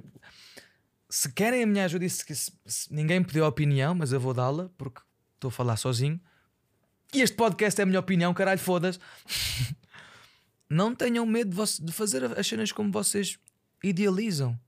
Se 1.09 1.31
querem 1.31 1.63
a 1.63 1.67
minha 1.67 1.85
ajuda, 1.85 2.07
se, 2.07 2.23
se, 2.35 2.51
se 2.65 2.93
ninguém 2.93 3.23
pediu 3.23 3.43
a 3.45 3.47
opinião, 3.47 3.95
mas 3.95 4.11
eu 4.13 4.19
vou 4.19 4.33
dá-la 4.33 4.69
porque 4.77 5.01
estou 5.35 5.49
a 5.49 5.51
falar 5.51 5.75
sozinho. 5.77 6.19
E 7.13 7.21
este 7.21 7.35
podcast 7.35 7.79
é 7.79 7.83
a 7.83 7.85
minha 7.85 7.99
opinião, 7.99 8.33
caralho, 8.33 8.59
foda-se. 8.59 8.99
não 10.69 10.93
tenham 10.93 11.25
medo 11.25 11.55
de, 11.55 11.81
de 11.85 11.91
fazer 11.91 12.23
as 12.37 12.45
cenas 12.45 12.71
como 12.71 12.91
vocês 12.91 13.39
idealizam. 13.83 14.59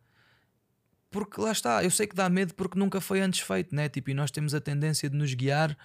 Porque 1.11 1.41
lá 1.41 1.51
está, 1.51 1.83
eu 1.83 1.89
sei 1.89 2.07
que 2.07 2.15
dá 2.15 2.29
medo 2.29 2.53
porque 2.53 2.77
nunca 2.77 3.01
foi 3.01 3.19
antes 3.19 3.41
feito, 3.41 3.75
né? 3.75 3.89
Tipo, 3.89 4.11
e 4.11 4.13
nós 4.13 4.31
temos 4.31 4.53
a 4.53 4.61
tendência 4.61 5.09
de 5.09 5.17
nos 5.17 5.33
guiar. 5.33 5.75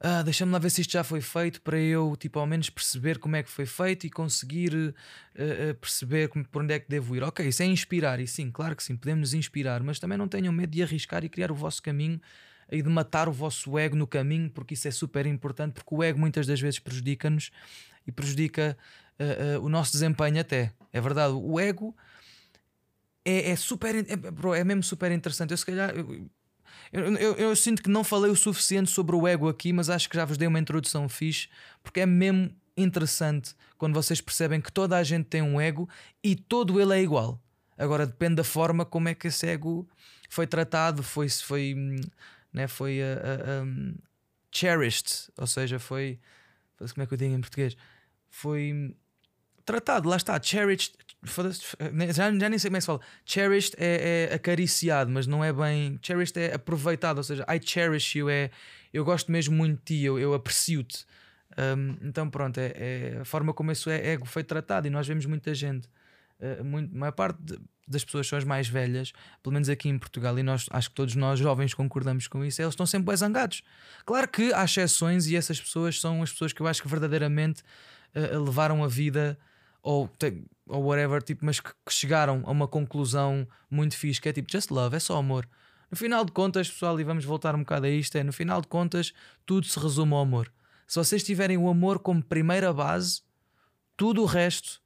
Ah, 0.00 0.22
Deixa-me 0.22 0.52
lá 0.52 0.58
ver 0.58 0.70
se 0.70 0.80
isto 0.80 0.92
já 0.92 1.04
foi 1.04 1.20
feito 1.20 1.60
para 1.60 1.78
eu, 1.78 2.16
tipo, 2.16 2.38
ao 2.38 2.46
menos 2.46 2.70
perceber 2.70 3.18
como 3.18 3.36
é 3.36 3.42
que 3.42 3.50
foi 3.50 3.66
feito 3.66 4.06
e 4.06 4.10
conseguir 4.10 4.72
uh, 4.74 4.90
uh, 4.90 5.74
perceber 5.74 6.28
como, 6.28 6.46
por 6.46 6.62
onde 6.62 6.72
é 6.72 6.78
que 6.78 6.88
devo 6.88 7.16
ir. 7.16 7.22
Ok, 7.22 7.46
isso 7.46 7.62
é 7.62 7.66
inspirar, 7.66 8.20
e 8.20 8.26
sim, 8.26 8.50
claro 8.50 8.76
que 8.76 8.82
sim, 8.82 8.96
podemos 8.96 9.20
nos 9.20 9.34
inspirar, 9.34 9.82
mas 9.82 9.98
também 9.98 10.16
não 10.16 10.28
tenham 10.28 10.52
medo 10.52 10.70
de 10.70 10.82
arriscar 10.82 11.24
e 11.24 11.28
criar 11.28 11.50
o 11.50 11.54
vosso 11.54 11.82
caminho 11.82 12.20
e 12.70 12.82
de 12.82 12.88
matar 12.88 13.28
o 13.28 13.32
vosso 13.32 13.78
ego 13.78 13.96
no 13.96 14.06
caminho, 14.06 14.50
porque 14.50 14.74
isso 14.74 14.86
é 14.88 14.90
super 14.90 15.26
importante, 15.26 15.74
porque 15.74 15.94
o 15.94 16.02
ego 16.02 16.18
muitas 16.18 16.46
das 16.46 16.60
vezes 16.60 16.78
prejudica-nos 16.78 17.50
e 18.06 18.12
prejudica 18.12 18.76
uh, 19.18 19.58
uh, 19.58 19.64
o 19.64 19.68
nosso 19.68 19.92
desempenho 19.92 20.40
até. 20.40 20.72
É 20.92 21.00
verdade, 21.00 21.32
o 21.32 21.58
ego 21.58 21.94
é, 23.24 23.50
é 23.50 23.56
super 23.56 23.94
é, 23.94 24.16
bro, 24.16 24.54
é 24.54 24.64
mesmo 24.64 24.82
super 24.82 25.12
interessante. 25.12 25.50
Eu 25.50 25.56
se 25.56 25.66
calhar 25.66 25.94
eu, 25.94 26.28
eu, 26.92 27.16
eu, 27.16 27.34
eu, 27.34 27.56
sinto 27.56 27.82
que 27.82 27.90
não 27.90 28.02
falei 28.02 28.30
o 28.30 28.36
suficiente 28.36 28.90
sobre 28.90 29.14
o 29.14 29.26
ego 29.26 29.48
aqui, 29.48 29.72
mas 29.72 29.90
acho 29.90 30.08
que 30.08 30.16
já 30.16 30.24
vos 30.24 30.38
dei 30.38 30.48
uma 30.48 30.58
introdução 30.58 31.08
fixe, 31.08 31.48
porque 31.82 32.00
é 32.00 32.06
mesmo 32.06 32.50
interessante 32.76 33.54
quando 33.76 33.94
vocês 33.94 34.20
percebem 34.20 34.60
que 34.60 34.72
toda 34.72 34.96
a 34.96 35.02
gente 35.02 35.26
tem 35.26 35.42
um 35.42 35.60
ego 35.60 35.88
e 36.22 36.34
todo 36.34 36.80
ele 36.80 36.94
é 36.94 37.02
igual. 37.02 37.40
Agora 37.76 38.06
depende 38.06 38.36
da 38.36 38.44
forma 38.44 38.84
como 38.84 39.08
é 39.08 39.14
que 39.14 39.28
esse 39.28 39.46
ego 39.46 39.86
foi 40.28 40.46
tratado, 40.46 41.02
foi, 41.02 41.28
foi 41.28 41.74
hum, 41.76 42.00
né, 42.58 42.68
foi 42.68 43.00
uh, 43.00 43.04
uh, 43.04 43.64
um, 43.64 43.94
cherished, 44.52 45.30
ou 45.36 45.46
seja, 45.46 45.78
foi. 45.78 46.18
Como 46.78 47.02
é 47.02 47.06
que 47.06 47.14
eu 47.14 47.18
digo 47.18 47.34
em 47.34 47.40
português? 47.40 47.76
Foi 48.28 48.94
tratado, 49.64 50.08
lá 50.08 50.16
está, 50.16 50.40
cherished. 50.40 50.94
Já, 52.14 52.32
já 52.32 52.48
nem 52.48 52.58
sei 52.58 52.70
como 52.70 52.76
é 52.76 52.78
que 52.78 52.82
se 52.82 52.86
fala. 52.86 53.00
Cherished 53.24 53.74
é, 53.76 54.28
é 54.30 54.34
acariciado, 54.34 55.10
mas 55.10 55.26
não 55.26 55.42
é 55.42 55.52
bem. 55.52 55.98
Cherished 56.00 56.38
é 56.38 56.54
aproveitado, 56.54 57.18
ou 57.18 57.24
seja, 57.24 57.44
I 57.48 57.60
cherish 57.60 58.16
you 58.16 58.30
é 58.30 58.50
eu 58.92 59.04
gosto 59.04 59.30
mesmo 59.30 59.56
muito 59.56 59.78
de 59.78 59.84
ti, 59.84 60.04
eu, 60.04 60.18
eu 60.18 60.34
aprecio-te. 60.34 61.04
Um, 61.58 61.96
então, 62.06 62.30
pronto, 62.30 62.58
é, 62.58 62.72
é, 62.74 63.18
a 63.20 63.24
forma 63.24 63.52
como 63.52 63.72
esse 63.72 63.90
ego 63.90 64.26
foi 64.26 64.44
tratado 64.44 64.86
e 64.86 64.90
nós 64.90 65.06
vemos 65.06 65.26
muita 65.26 65.52
gente, 65.54 65.88
uh, 66.40 66.64
muito, 66.64 66.94
a 66.94 66.98
maior 66.98 67.12
parte 67.12 67.38
das 67.86 68.04
pessoas 68.04 68.26
são 68.26 68.38
as 68.38 68.44
mais 68.44 68.68
velhas, 68.68 69.12
pelo 69.42 69.54
menos 69.54 69.68
aqui 69.68 69.88
em 69.88 69.98
Portugal, 69.98 70.38
e 70.38 70.42
nós 70.42 70.66
acho 70.70 70.90
que 70.90 70.94
todos 70.94 71.14
nós 71.14 71.38
jovens 71.38 71.72
concordamos 71.72 72.28
com 72.28 72.44
isso, 72.44 72.60
eles 72.60 72.72
estão 72.72 72.86
sempre 72.86 73.06
bem 73.06 73.16
zangados. 73.16 73.62
Claro 74.04 74.28
que 74.28 74.52
há 74.52 74.64
exceções 74.64 75.26
e 75.26 75.36
essas 75.36 75.60
pessoas 75.60 76.00
são 76.00 76.22
as 76.22 76.30
pessoas 76.30 76.52
que 76.52 76.60
eu 76.60 76.66
acho 76.66 76.82
que 76.82 76.88
verdadeiramente 76.88 77.62
uh, 78.14 78.42
levaram 78.42 78.84
a 78.84 78.88
vida 78.88 79.38
ou, 79.82 80.10
ou 80.68 80.82
whatever, 80.84 81.22
tipo, 81.22 81.44
mas 81.44 81.60
que, 81.60 81.70
que, 81.70 81.92
chegaram 81.92 82.42
a 82.44 82.50
uma 82.50 82.68
conclusão 82.68 83.48
muito 83.70 83.96
fixe, 83.96 84.20
que 84.20 84.28
é 84.28 84.32
tipo, 84.32 84.50
just 84.50 84.70
love, 84.70 84.94
é 84.94 85.00
só 85.00 85.16
amor. 85.16 85.48
No 85.90 85.96
final 85.96 86.24
de 86.24 86.32
contas, 86.32 86.68
pessoal, 86.68 87.00
e 87.00 87.04
vamos 87.04 87.24
voltar 87.24 87.54
um 87.54 87.60
bocado 87.60 87.86
a 87.86 87.88
isto, 87.88 88.16
é 88.16 88.22
no 88.22 88.32
final 88.32 88.60
de 88.60 88.68
contas, 88.68 89.14
tudo 89.46 89.66
se 89.66 89.78
resume 89.80 90.12
ao 90.12 90.20
amor. 90.20 90.52
Se 90.86 90.98
vocês 90.98 91.22
tiverem 91.22 91.56
o 91.56 91.68
amor 91.68 91.98
como 91.98 92.22
primeira 92.22 92.72
base, 92.72 93.22
tudo 93.96 94.22
o 94.22 94.26
resto 94.26 94.82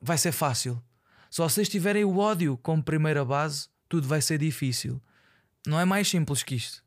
vai 0.00 0.18
ser 0.18 0.32
fácil. 0.32 0.82
Se 1.30 1.40
vocês 1.40 1.68
tiverem 1.68 2.04
o 2.04 2.18
ódio 2.18 2.56
como 2.58 2.82
primeira 2.82 3.24
base, 3.24 3.68
tudo 3.88 4.08
vai 4.08 4.20
ser 4.22 4.38
difícil. 4.38 5.00
Não 5.66 5.78
é 5.78 5.84
mais 5.84 6.08
simples 6.08 6.42
que 6.42 6.54
isto. 6.54 6.82